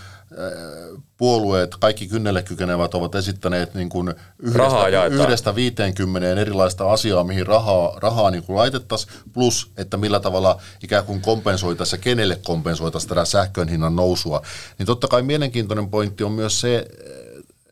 puolueet, 1.17 1.75
kaikki 1.79 2.07
kynnelle 2.07 2.43
kykenevät 2.43 2.93
ovat 2.93 3.15
esittäneet 3.15 3.73
niin 3.73 3.89
kuin 3.89 4.13
yhdestä, 4.39 5.05
yhdestä 5.09 5.55
50 5.55 6.41
erilaista 6.41 6.91
asiaa, 6.91 7.23
mihin 7.23 7.47
rahaa, 7.47 7.99
rahaa 7.99 8.31
niin 8.31 8.43
laitettaisiin, 8.47 9.13
plus 9.33 9.71
että 9.77 9.97
millä 9.97 10.19
tavalla 10.19 10.61
ikään 10.83 11.05
kuin 11.05 11.21
kompensoitaisiin 11.21 11.99
ja 11.99 12.03
kenelle 12.03 12.39
kompensoitaisiin 12.45 13.09
tätä 13.09 13.25
sähkön 13.25 13.67
hinnan 13.67 13.95
nousua. 13.95 14.41
Niin 14.77 14.85
totta 14.85 15.07
kai 15.07 15.21
mielenkiintoinen 15.21 15.89
pointti 15.89 16.23
on 16.23 16.31
myös 16.31 16.61
se, 16.61 16.87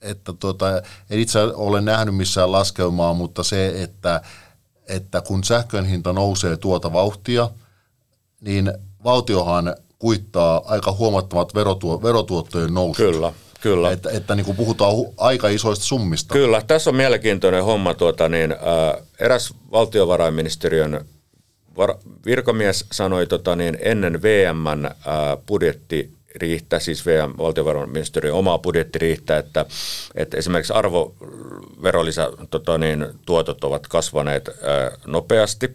että 0.06 0.34
tuota, 0.34 0.78
en 1.10 1.20
itse 1.20 1.40
ole 1.40 1.82
nähnyt 1.82 2.16
missään 2.16 2.52
laskelmaa, 2.52 3.14
mutta 3.14 3.44
se, 3.44 3.84
että, 3.84 4.22
että 4.88 5.22
kun 5.22 5.44
sähkön 5.44 5.86
hinta 5.86 6.14
nousee 6.14 6.58
tuota 6.58 6.94
vauhtia, 6.94 7.50
niin 8.42 8.74
valtiohan 9.04 9.76
kuittaa 10.00 10.62
aika 10.66 10.92
huomattavat 10.92 11.56
verotuo, 11.56 12.02
verotuottojen 12.02 12.74
nousut. 12.74 13.06
Kyllä. 13.06 13.34
Kyllä. 13.62 13.92
Että, 13.92 14.10
että 14.10 14.36
niin 14.36 14.46
kuin 14.46 14.58
puhutaan 14.58 14.94
aika 15.18 15.48
isoista 15.48 15.86
summista. 15.86 16.34
Kyllä, 16.34 16.62
tässä 16.68 16.90
on 16.90 16.96
mielenkiintoinen 16.96 17.64
homma. 17.64 17.94
Tuota, 17.94 18.30
niin, 18.30 18.52
ää, 18.52 18.98
eräs 19.20 19.54
valtiovarainministeriön 19.72 21.06
var, 21.78 21.96
virkamies 22.26 22.86
sanoi 22.92 23.28
tota, 23.28 23.56
niin, 23.56 23.78
ennen 23.82 24.22
VMn 24.22 24.86
ää, 24.86 25.38
budjetti 25.48 26.14
riittää, 26.36 26.80
siis 26.80 27.06
VM, 27.06 27.34
valtiovarainministeriön 27.38 28.36
omaa 28.36 28.58
budjetti 28.58 29.00
riittää, 29.00 29.38
että, 29.38 29.66
että 30.16 30.38
esimerkiksi 30.38 30.74
arvoverolisä 30.74 32.30
tota 32.50 32.78
niin, 32.78 33.08
tuotot 33.26 33.64
ovat 33.64 33.88
kasvaneet 33.88 34.48
ää, 34.48 34.92
nopeasti. 35.08 35.72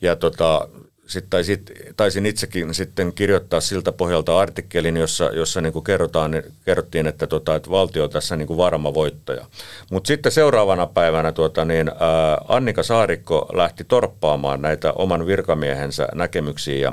Ja 0.00 0.16
tota, 0.16 0.68
sitten 1.06 1.30
taisit, 1.30 1.72
taisin 1.96 2.26
itsekin 2.26 2.74
sitten 2.74 3.12
kirjoittaa 3.12 3.60
siltä 3.60 3.92
pohjalta 3.92 4.38
artikkelin, 4.38 4.96
jossa, 4.96 5.24
jossa 5.24 5.60
niin 5.60 5.72
kuin 5.72 5.84
kerrotaan, 5.84 6.42
kerrottiin, 6.64 7.06
että, 7.06 7.26
tota, 7.26 7.54
että 7.54 7.70
valtio 7.70 8.04
on 8.04 8.10
tässä 8.10 8.36
niin 8.36 8.46
kuin 8.46 8.56
varma 8.56 8.94
voittaja. 8.94 9.46
Mutta 9.90 10.08
sitten 10.08 10.32
seuraavana 10.32 10.86
päivänä 10.86 11.32
tuota, 11.32 11.64
niin, 11.64 11.88
ää, 11.88 12.38
Annika 12.48 12.82
Saarikko 12.82 13.48
lähti 13.52 13.84
torppaamaan 13.84 14.62
näitä 14.62 14.92
oman 14.92 15.26
virkamiehensä 15.26 16.08
näkemyksiä 16.14 16.78
ja 16.78 16.92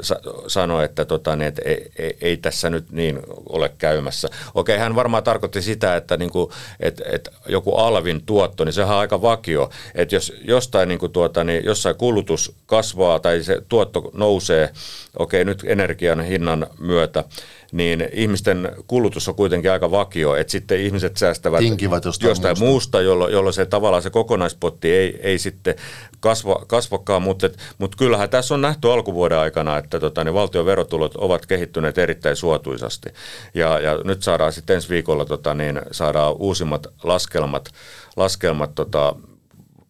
sa- 0.00 0.20
sanoi, 0.46 0.84
että, 0.84 1.04
tota, 1.04 1.36
niin, 1.36 1.48
että 1.48 1.62
ei, 1.64 1.90
ei, 1.98 2.16
ei 2.20 2.36
tässä 2.36 2.70
nyt 2.70 2.90
niin 2.90 3.20
ole 3.48 3.72
käymässä. 3.78 4.28
Okei, 4.54 4.78
hän 4.78 4.94
varmaan 4.94 5.22
tarkoitti 5.22 5.62
sitä, 5.62 5.96
että 5.96 6.16
niin 6.16 6.30
kuin, 6.30 6.50
et, 6.80 7.02
et 7.12 7.28
joku 7.48 7.74
alvin 7.74 8.22
tuotto, 8.26 8.64
niin 8.64 8.72
sehän 8.72 8.94
on 8.94 9.00
aika 9.00 9.22
vakio. 9.22 9.70
Että 9.94 10.14
jos 10.14 10.32
jostain, 10.44 10.88
niin 10.88 10.98
kuin 10.98 11.12
tuota, 11.12 11.44
niin 11.44 11.64
jossain 11.64 11.96
kulutus 11.96 12.52
kasvaa 12.66 13.20
tai 13.20 13.42
se 13.42 13.62
tuotto 13.68 14.10
nousee, 14.14 14.70
okei 15.18 15.44
nyt 15.44 15.62
energian 15.66 16.20
hinnan 16.20 16.66
myötä, 16.78 17.24
niin 17.72 18.08
ihmisten 18.12 18.72
kulutus 18.86 19.28
on 19.28 19.34
kuitenkin 19.34 19.70
aika 19.70 19.90
vakio, 19.90 20.34
että 20.34 20.50
sitten 20.50 20.80
ihmiset 20.80 21.16
säästävät 21.16 21.60
Tinkivät 21.60 22.04
jostain, 22.04 22.28
jostain 22.28 22.58
muusta, 22.58 22.70
muusta 22.70 23.00
jolloin, 23.00 23.32
jolloin 23.32 23.54
se 23.54 23.66
tavallaan 23.66 24.02
se 24.02 24.10
kokonaispotti 24.10 24.92
ei, 24.92 25.20
ei 25.22 25.38
sitten 25.38 25.74
kasva, 26.20 26.64
kasvakaan, 26.66 27.22
mutta, 27.22 27.50
mutta 27.78 27.96
kyllähän 27.96 28.30
tässä 28.30 28.54
on 28.54 28.60
nähty 28.60 28.92
alkuvuoden 28.92 29.38
aikana, 29.38 29.78
että 29.78 30.00
tota, 30.00 30.24
niin 30.24 30.34
valtion 30.34 30.66
verotulot 30.66 31.16
ovat 31.16 31.46
kehittyneet 31.46 31.98
erittäin 31.98 32.36
suotuisasti. 32.36 33.08
Ja, 33.54 33.80
ja 33.80 33.98
nyt 34.04 34.22
saadaan 34.22 34.52
sitten 34.52 34.74
ensi 34.74 34.88
viikolla 34.88 35.24
tota, 35.24 35.54
niin 35.54 35.80
saadaan 35.90 36.36
uusimmat 36.38 36.86
laskelmat, 37.02 37.68
laskelmat 38.16 38.74
tota, 38.74 39.14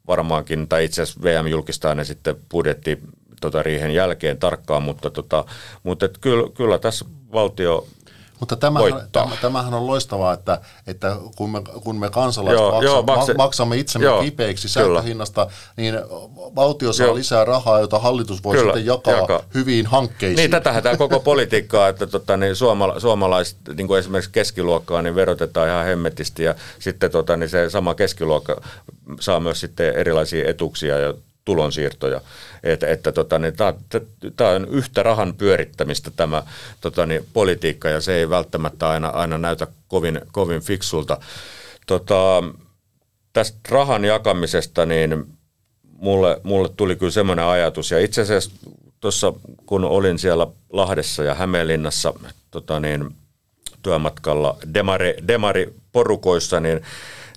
varmaankin, 0.07 0.69
tai 0.69 0.85
itse 0.85 1.03
asiassa 1.03 1.23
VM 1.23 1.47
julkistaa 1.47 1.95
ne 1.95 2.05
sitten 2.05 2.37
budjetti 2.51 2.99
tota 3.41 3.63
riihen 3.63 3.95
jälkeen 3.95 4.39
tarkkaan, 4.39 4.83
mutta, 4.83 5.11
tota, 5.11 5.45
mutta 5.83 6.07
et 6.07 6.19
kyllä, 6.19 6.51
kyllä 6.55 6.79
tässä 6.79 7.05
valtio 7.33 7.87
mutta 8.41 8.57
tämähän, 8.57 9.09
tämä, 9.13 9.37
tämähän 9.41 9.75
on 9.75 9.87
loistavaa, 9.87 10.33
että, 10.33 10.61
että 10.87 11.17
kun, 11.37 11.51
me, 11.51 11.63
kun 11.85 11.97
me 11.97 12.11
kansalaiset 12.11 12.61
joo, 12.61 12.71
maksa, 12.71 12.85
joo, 12.85 13.03
makse, 13.03 13.35
maksamme 13.35 13.77
itsemme 13.77 14.05
joo, 14.05 14.23
kipeiksi 14.23 14.69
sähköhinnasta, 14.69 15.47
niin 15.77 15.95
valtio 16.57 16.93
saa 16.93 17.07
joo. 17.07 17.15
lisää 17.15 17.45
rahaa, 17.45 17.81
jota 17.81 17.99
hallitus 17.99 18.45
voi 18.45 18.57
kyllä, 18.57 18.73
sitten 18.73 18.87
jakaa, 18.87 19.15
jakaa 19.15 19.43
hyviin 19.55 19.87
hankkeisiin. 19.87 20.37
Niin, 20.37 20.51
tätähän 20.51 20.83
tämä 20.83 20.97
koko 20.97 21.21
politiikkaa, 21.21 21.89
että 21.89 22.07
tota, 22.07 22.37
niin 22.37 22.57
suomala, 22.57 23.01
suomalaiset, 23.01 23.59
niin 23.77 23.87
kuin 23.87 23.99
esimerkiksi 23.99 24.31
keskiluokkaa, 24.31 25.03
niin 25.03 25.15
verotetaan 25.15 25.69
ihan 25.69 25.85
hemmetisti 25.87 26.43
ja 26.43 26.55
sitten 26.79 27.11
tota, 27.11 27.37
niin 27.37 27.49
se 27.49 27.71
sama 27.71 27.95
keskiluokka 27.95 28.61
saa 29.21 29.41
myös 29.41 29.61
sitten 29.61 29.95
erilaisia 29.95 30.51
etuksia 30.51 30.99
ja 30.99 31.15
tulonsiirtoja. 31.51 32.21
Et, 32.63 32.83
että 32.83 33.13
tota, 33.13 33.39
niin, 33.39 33.55
tämä 34.37 34.51
on 34.51 34.69
yhtä 34.69 35.03
rahan 35.03 35.35
pyörittämistä 35.35 36.11
tämä 36.11 36.43
tota, 36.81 37.07
niin, 37.07 37.27
politiikka 37.33 37.89
ja 37.89 38.01
se 38.01 38.15
ei 38.15 38.31
välttämättä 38.31 38.89
aina, 38.89 39.09
aina 39.09 39.39
näytä 39.39 39.67
kovin, 39.89 40.21
kovin 40.33 40.61
fiksulta. 40.61 41.19
Tota, 41.87 42.43
tästä 43.33 43.59
rahan 43.69 44.05
jakamisesta 44.05 44.87
niin 44.87 45.27
mulle, 45.99 46.41
mulle 46.43 46.69
tuli 46.77 46.97
kyllä 46.97 47.13
semmoinen 47.13 47.45
ajatus 47.45 47.91
ja 47.91 47.99
itse 47.99 48.21
asiassa 48.21 48.51
tuossa 49.01 49.33
kun 49.67 49.85
olin 49.85 50.19
siellä 50.19 50.47
Lahdessa 50.73 51.25
ja 51.25 51.35
Hämeenlinnassa 51.35 52.15
tota, 52.51 52.81
niin, 52.81 53.17
työmatkalla 53.83 54.57
demari, 54.75 55.15
demari 55.29 55.75
porukoissa, 55.93 56.61
niin, 56.61 56.81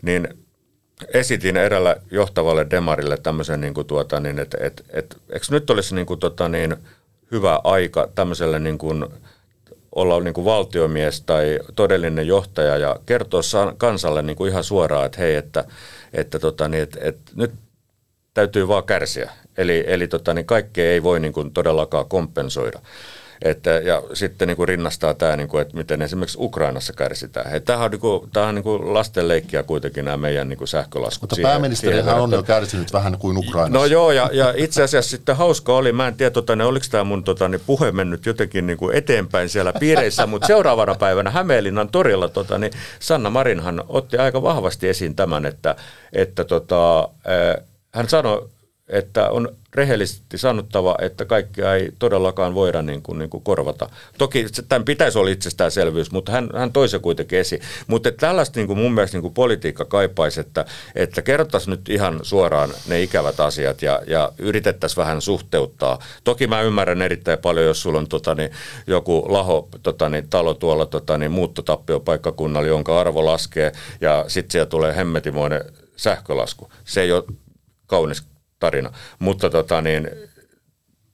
niin 0.02 0.43
esitin 1.14 1.58
erällä 1.58 1.96
johtavalle 2.12 2.68
demarille 2.70 3.18
tämmöisen, 3.18 3.62
niin 3.62 3.74
kuin 3.74 3.88
tuota, 3.88 4.20
niin, 4.20 4.40
että 4.40 4.58
et, 4.62 4.86
et, 4.90 5.18
eikö 5.30 5.46
nyt 5.50 5.70
olisi 5.70 5.96
niin 5.96 6.06
kuin, 6.06 6.20
tota, 6.20 6.50
niin, 6.50 6.76
hyvä 7.32 7.60
aika 7.64 8.10
tämmöiselle 8.16 8.60
niin 8.60 8.78
kuin, 8.78 9.06
olla 9.96 10.20
niin 10.20 10.34
kuin 10.34 10.46
valtiomies 10.46 11.22
tai 11.22 11.60
todellinen 11.76 12.28
johtaja 12.28 12.78
ja 12.78 13.00
kertoa 13.06 13.42
kansalle 13.78 14.22
niin 14.22 14.36
kuin 14.36 14.52
ihan 14.52 14.64
suoraan, 14.64 15.06
että 15.06 15.22
hei, 15.22 15.36
että, 15.36 15.66
että, 16.14 16.40
tota, 16.40 16.68
niin, 16.68 16.84
että, 16.84 17.00
että 17.02 17.32
nyt 17.36 17.52
täytyy 18.34 18.68
vaan 18.68 18.84
kärsiä. 18.84 19.32
Eli, 19.58 19.84
eli 19.88 20.08
tota, 20.08 20.34
niin 20.34 20.46
kaikkea 20.46 20.92
ei 20.92 21.04
voi 21.04 21.20
niin 21.20 21.34
kuin 21.34 21.52
todellakaan 21.52 22.06
kompensoida. 22.06 22.80
Että, 23.42 23.70
ja 23.70 24.04
sitten 24.14 24.48
niin 24.48 24.58
kuin 24.58 24.68
rinnastaa 24.68 25.14
tämä, 25.14 25.36
niin 25.36 25.48
kuin, 25.48 25.62
että 25.62 25.78
miten 25.78 26.02
esimerkiksi 26.02 26.38
Ukrainassa 26.42 26.94
kärsitään. 26.94 27.62
Tämähän 27.62 27.86
on, 27.86 27.92
niin 27.92 28.00
kuin, 28.00 28.30
tämähän 28.32 28.50
on 28.50 28.56
niin 28.56 28.64
kuin 28.64 28.94
lasten 28.94 29.28
leikkiä 29.28 29.64
kuitenkin 29.64 30.06
nämä 30.06 30.18
meidän 30.18 30.50
niin 30.50 30.58
kuin 30.58 30.68
sähkölaskut. 30.68 31.32
Mutta 31.32 31.48
pääministerihän 31.48 32.20
on 32.20 32.32
jo 32.32 32.44
kärsinyt 32.44 32.94
vähän 32.94 33.18
kuin 33.18 33.38
Ukrainassa. 33.38 33.80
No 33.80 33.86
joo, 33.86 34.12
ja, 34.12 34.30
ja 34.34 34.54
itse 34.58 34.84
asiassa 34.84 35.10
sitten 35.10 35.36
hauska 35.36 35.76
oli, 35.76 35.92
mä 35.92 36.08
en 36.08 36.16
tiedä, 36.16 36.32
tota, 36.32 36.56
ne, 36.56 36.66
oliko 36.66 36.86
tämä 36.92 37.04
mun 37.04 37.24
tota, 37.24 37.50
niin 37.50 37.62
puhe 37.66 37.92
mennyt 37.92 38.26
jotenkin 38.26 38.68
niin 38.68 38.78
kuin 38.78 38.96
eteenpäin 38.96 39.50
siellä 39.50 39.74
piireissä, 39.74 40.28
mutta 40.28 40.48
seuraavana 40.48 40.96
päivänä 40.96 41.32
Hämeenlinnan 41.32 41.90
torilla 41.90 42.30
tota, 42.30 42.58
niin 42.58 42.74
Sanna 43.00 43.30
Marinhan 43.30 43.84
otti 43.90 44.18
aika 44.18 44.42
vahvasti 44.42 44.90
esiin 44.90 45.16
tämän, 45.16 45.46
että, 45.46 45.76
että 46.14 46.44
tota, 46.44 47.10
hän 47.92 48.10
sanoi, 48.10 48.50
että 48.90 49.30
on 49.30 49.50
rehellisesti 49.76 50.38
sanottava, 50.38 50.96
että 51.02 51.26
kaikkea 51.26 51.76
ei 51.76 51.92
todellakaan 52.00 52.56
voida 52.56 52.82
niin 52.82 53.02
kuin, 53.02 53.20
niin 53.20 53.30
kuin 53.30 53.44
korvata. 53.44 53.90
Toki 54.18 54.46
tämän 54.68 54.86
pitäisi 54.86 55.18
olla 55.18 55.30
itsestäänselvyys, 55.30 56.12
mutta 56.12 56.32
hän, 56.32 56.50
hän 56.56 56.72
toi 56.72 56.90
se 56.90 57.00
kuitenkin 57.00 57.40
esiin. 57.40 57.62
Mutta 57.88 58.12
tällaista 58.12 58.60
niin 58.60 58.68
kuin 58.68 58.80
mun 58.80 58.94
mielestä 58.94 59.18
niin 59.18 59.22
kuin 59.22 59.34
politiikka 59.34 59.86
kaipaisi, 59.86 60.40
että, 60.40 60.66
että 60.96 61.22
kerrottaisiin 61.22 61.72
nyt 61.72 61.90
ihan 61.90 62.20
suoraan 62.22 62.70
ne 62.88 63.02
ikävät 63.02 63.40
asiat 63.40 63.82
ja, 63.82 64.02
ja 64.08 64.32
yritettäisiin 64.38 65.02
vähän 65.02 65.22
suhteuttaa. 65.22 66.00
Toki 66.24 66.48
mä 66.48 66.62
ymmärrän 66.62 67.02
erittäin 67.02 67.40
paljon, 67.40 67.66
jos 67.66 67.82
sulla 67.82 68.00
on 68.00 68.08
tota, 68.08 68.36
niin, 68.36 68.52
joku 68.88 69.26
laho 69.30 69.70
tota, 69.84 70.10
niin, 70.10 70.30
talo 70.30 70.54
tuolla 70.54 70.86
tota, 70.86 71.18
niin, 71.18 71.32
muuttotappiopaikkakunnalla, 71.32 72.68
jonka 72.68 73.00
arvo 73.00 73.26
laskee 73.26 73.72
ja 74.02 74.26
sitten 74.28 74.52
siellä 74.52 74.70
tulee 74.70 74.96
hemmetimoinen 74.96 75.62
sähkölasku. 75.96 76.72
Se 76.86 77.02
ei 77.02 77.12
ole 77.12 77.24
kaunis 77.88 78.33
tarina. 78.64 78.94
Mutta 79.20 79.50
tota, 79.50 79.82
niin, 79.82 80.10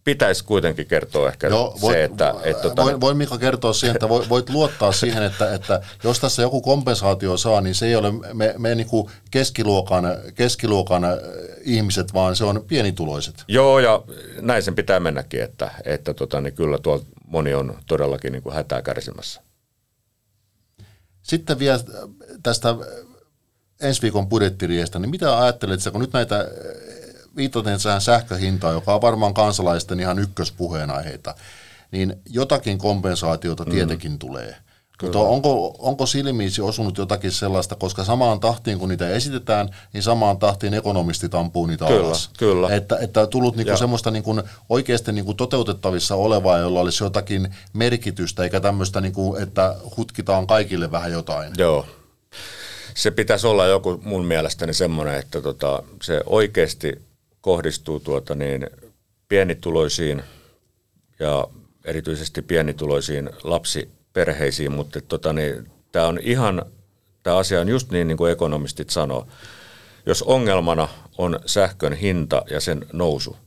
pitäisi 0.04 0.44
kuitenkin 0.44 0.88
kertoa 0.88 1.30
ehkä 1.30 1.48
Joo, 1.48 1.78
voit, 1.82 1.96
se, 1.96 2.04
että... 2.04 2.34
että 2.44 2.64
tota... 2.64 2.84
voin, 2.84 3.02
voin 3.02 3.18
Mika 3.18 3.38
kertoa 3.38 3.74
siihen, 3.74 3.96
että 3.96 4.10
voit 4.10 4.50
luottaa 4.50 4.92
siihen, 4.92 5.24
että, 5.24 5.54
että 5.54 5.82
jos 6.04 6.20
tässä 6.20 6.42
joku 6.42 6.62
kompensaatio 6.62 7.38
saa, 7.38 7.62
niin 7.62 7.76
se 7.76 7.86
ei 7.86 7.96
ole 7.96 8.12
me, 8.34 8.54
me 8.58 8.76
niin 8.76 8.88
kuin 8.88 9.10
keskiluokan, 9.32 10.06
keskiluokan 10.36 11.04
äh, 11.04 11.12
ihmiset, 11.62 12.14
vaan 12.14 12.36
se 12.36 12.44
on 12.44 12.64
pienituloiset. 12.68 13.44
Joo, 13.48 13.80
ja 13.80 14.02
näin 14.42 14.64
sen 14.64 14.76
pitää 14.76 15.00
mennäkin, 15.00 15.44
että, 15.44 15.72
että 15.86 16.14
tota, 16.14 16.42
niin 16.42 16.54
kyllä 16.54 16.78
tuo 16.78 17.04
moni 17.28 17.54
on 17.54 17.78
todellakin 17.88 18.32
niin 18.32 18.44
kuin 18.44 18.56
hätää 18.56 18.82
kärsimässä. 18.82 19.42
Sitten 21.22 21.60
vielä 21.60 21.80
tästä 22.44 22.76
ensi 23.82 24.02
viikon 24.02 24.30
budjettiriestä, 24.30 25.00
niin 25.00 25.10
mitä 25.10 25.40
ajattelet, 25.40 25.80
kun 25.92 26.02
nyt 26.02 26.14
näitä 26.14 26.48
viitaten 27.40 27.80
tähän 27.84 28.02
sähköhintaan, 28.02 28.74
joka 28.74 28.96
on 28.96 29.02
varmaan 29.02 29.34
kansalaisten 29.34 30.00
ihan 30.00 30.20
ykköspuheenaiheita, 30.20 31.36
niin 31.92 32.16
jotakin 32.30 32.78
kompensaatiota 32.78 33.64
mm. 33.64 33.72
tietenkin 33.72 34.20
tulee. 34.20 34.56
Kyllä. 35.00 35.14
Mutta 35.14 35.30
onko, 35.30 35.76
onko 35.80 36.06
silmiisi 36.06 36.62
osunut 36.62 36.98
jotakin 36.98 37.32
sellaista, 37.32 37.76
koska 37.76 38.04
samaan 38.04 38.40
tahtiin 38.40 38.80
kun 38.80 38.90
niitä 38.90 39.10
esitetään, 39.10 39.70
niin 39.94 40.04
samaan 40.04 40.38
tahtiin 40.38 40.74
ekonomisti 40.74 41.28
ampuu 41.32 41.66
niitä 41.66 41.86
kyllä, 41.86 42.08
alas. 42.08 42.30
Kyllä. 42.38 42.76
Että, 42.76 42.98
että 42.98 43.28
tullut 43.28 43.56
niinku 43.56 43.78
semmoista 43.78 44.12
niinku 44.12 44.42
oikeasti 44.70 45.12
niinku 45.12 45.34
toteutettavissa 45.34 46.16
olevaa, 46.16 46.58
jolla 46.58 46.80
olisi 46.80 47.04
jotakin 47.04 47.56
merkitystä, 47.74 48.44
eikä 48.44 48.60
tämmöistä, 48.60 49.02
niinku, 49.02 49.36
että 49.36 49.76
hutkitaan 49.98 50.48
kaikille 50.48 50.92
vähän 50.92 51.12
jotain. 51.12 51.54
Joo. 51.58 51.86
Se 52.96 53.12
pitäisi 53.12 53.48
olla 53.48 53.66
joku 53.66 54.02
mun 54.04 54.26
mielestäni 54.26 54.74
semmoinen, 54.74 55.16
että 55.16 55.42
tota, 55.42 55.84
se 56.04 56.22
oikeasti 56.26 57.09
kohdistuu 57.42 58.00
tuota 58.00 58.36
niin, 58.36 58.68
pienituloisiin 59.30 60.24
ja 61.20 61.48
erityisesti 61.86 62.42
pienituloisiin 62.42 63.30
lapsiperheisiin, 63.44 64.72
mutta 64.72 65.02
tota 65.02 65.34
niin, 65.34 65.72
tämä 65.92 66.08
on 66.08 66.20
ihan, 66.22 66.66
tämä 67.24 67.38
asia 67.38 67.62
on 67.62 67.70
just 67.70 67.92
niin, 67.92 68.08
niin 68.08 68.18
kuin 68.18 68.32
ekonomistit 68.32 68.90
sanoo. 68.90 69.28
Jos 70.06 70.24
ongelmana 70.24 70.88
on 71.18 71.40
sähkön 71.46 71.94
hinta 71.94 72.44
ja 72.50 72.60
sen 72.60 72.86
nousu, 72.94 73.38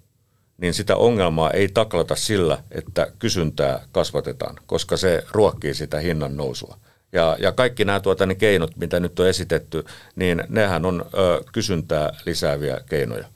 niin 0.58 0.74
sitä 0.74 0.96
ongelmaa 0.96 1.50
ei 1.50 1.68
taklata 1.68 2.16
sillä, 2.16 2.58
että 2.70 3.12
kysyntää 3.18 3.86
kasvatetaan, 3.92 4.56
koska 4.66 4.96
se 4.96 5.24
ruokkii 5.30 5.74
sitä 5.74 5.98
hinnan 5.98 6.36
nousua. 6.36 6.78
Ja, 7.12 7.36
ja 7.40 7.52
kaikki 7.52 7.84
nämä 7.84 8.00
tuota, 8.00 8.26
niin 8.26 8.38
keinot, 8.38 8.76
mitä 8.76 9.00
nyt 9.00 9.20
on 9.20 9.28
esitetty, 9.28 9.84
niin 10.16 10.44
nehän 10.48 10.84
on 10.84 11.04
ö, 11.14 11.42
kysyntää 11.52 12.16
lisääviä 12.26 12.80
keinoja. 12.86 13.28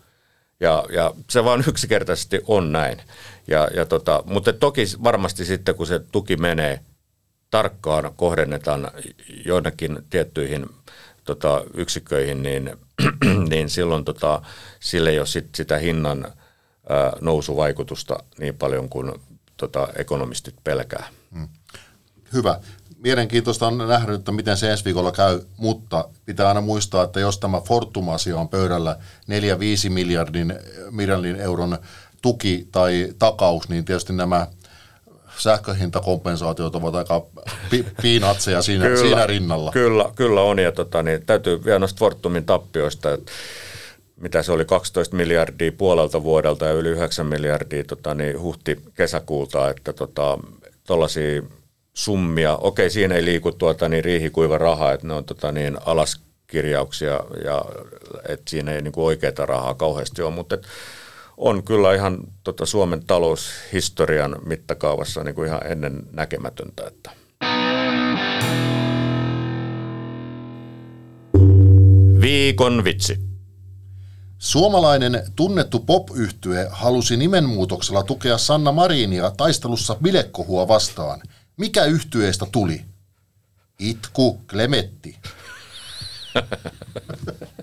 Ja, 0.61 0.85
ja 0.91 1.15
se 1.31 1.45
vaan 1.45 1.65
yksinkertaisesti 1.69 2.41
on 2.47 2.73
näin. 2.73 3.03
Ja, 3.49 3.69
ja 3.75 3.87
tota, 3.87 4.23
mutta 4.27 4.53
toki 4.53 4.85
varmasti 5.03 5.45
sitten, 5.45 5.75
kun 5.75 5.87
se 5.87 5.99
tuki 5.99 6.37
menee 6.37 6.81
tarkkaan, 7.51 8.15
kohdennetaan 8.17 8.91
jonnekin 9.45 9.99
tiettyihin 10.11 10.67
tota, 11.25 11.65
yksikköihin, 11.75 12.43
niin, 12.43 12.77
niin 13.51 13.71
silloin 13.71 14.05
tota, 14.05 14.43
sille 14.81 15.11
ei 15.11 15.19
ole 15.19 15.27
sit 15.27 15.55
sitä 15.55 15.79
hinnan 15.79 16.25
ää, 16.89 17.13
nousuvaikutusta 17.21 18.19
niin 18.39 18.57
paljon 18.57 18.89
kuin 18.89 19.13
tota, 19.57 19.89
ekonomistit 19.97 20.55
pelkää. 20.65 21.09
Hmm. 21.35 21.49
Hyvä 22.33 22.61
mielenkiintoista 23.07 23.67
on 23.67 23.79
nähdä, 23.79 24.15
että 24.15 24.33
miten 24.33 24.57
se 24.57 24.71
ensi 24.71 24.85
viikolla 24.85 25.13
käy, 25.13 25.41
mutta 25.57 26.09
pitää 26.25 26.49
aina 26.49 26.61
muistaa, 26.61 27.05
että 27.05 27.21
jos 27.21 27.39
tämä 27.39 27.61
Fortum-asia 27.61 28.37
on 28.37 28.49
pöydällä 28.49 28.97
4-5 29.87 29.91
miljardin, 29.91 30.55
miljardin 30.91 31.37
euron 31.37 31.79
tuki 32.23 32.69
tai 32.73 33.09
takaus, 33.19 33.69
niin 33.69 33.85
tietysti 33.85 34.13
nämä 34.13 34.47
sähköhintakompensaatiot 35.39 36.75
ovat 36.75 36.95
aika 36.95 37.27
pi- 37.71 37.87
piinatseja 38.03 38.63
siinä, 38.63 38.85
kyllä, 38.85 39.01
siinä 39.01 39.27
rinnalla. 39.27 39.73
Kyllä, 39.73 40.05
kyllä 40.15 40.43
on, 40.43 40.59
ja 40.59 40.73
tota, 40.73 41.03
niin, 41.03 41.27
täytyy 41.27 41.65
vielä 41.65 41.79
noista 41.79 41.99
Fortumin 41.99 42.45
tappioista, 42.45 43.13
että 43.13 43.33
mitä 44.21 44.43
se 44.43 44.53
oli 44.53 44.65
12 44.65 45.17
miljardia 45.17 45.73
puolelta 45.73 46.23
vuodelta 46.23 46.65
ja 46.65 46.73
yli 46.73 46.89
9 46.89 47.27
miljardia 47.27 47.85
tota, 47.85 48.15
niin 48.15 48.41
huhti-kesäkuulta, 48.41 49.71
että 49.71 49.93
tota, 49.93 50.39
tuollaisia 50.87 51.43
summia. 51.97 52.57
Okei, 52.57 52.91
siinä 52.91 53.15
ei 53.15 53.25
liiku 53.25 53.53
tuota 53.53 53.89
niin 53.89 54.05
riihikuiva 54.05 54.59
raha, 54.59 54.93
että 54.93 55.07
ne 55.07 55.15
on 55.15 55.25
tota 55.25 55.53
niin 55.53 55.77
alaskirjauksia 55.87 57.21
ja 57.45 57.65
että 58.29 58.51
siinä 58.51 58.73
ei 58.73 58.83
niin 58.83 58.93
kuin 58.93 59.05
oikeaa 59.05 59.47
rahaa 59.47 59.75
kauheasti 59.75 60.23
ole, 60.23 60.35
mutta 60.35 60.59
on 61.37 61.63
kyllä 61.63 61.95
ihan 61.95 62.19
tota 62.45 62.67
Suomen 62.67 63.07
taloushistorian 63.07 64.37
mittakaavassa 64.47 65.25
niin 65.25 65.35
kuin 65.35 65.49
ihan 65.49 65.67
ennen 65.67 66.03
näkemätöntä. 66.13 66.87
Että. 66.87 67.11
Viikon 72.21 72.85
vitsi. 72.85 73.19
Suomalainen 74.39 75.23
tunnettu 75.37 75.79
pop 75.79 76.09
halusi 76.71 77.17
nimenmuutoksella 77.17 78.03
tukea 78.03 78.39
Sanna 78.39 78.73
Marinia 78.73 79.31
taistelussa 79.37 79.97
bilekkohua 80.03 80.69
vastaan– 80.69 81.21
mikä 81.57 81.85
yhtyeestä 81.85 82.47
tuli? 82.53 82.85
Itku 83.79 84.39
Klemetti. 84.39 85.19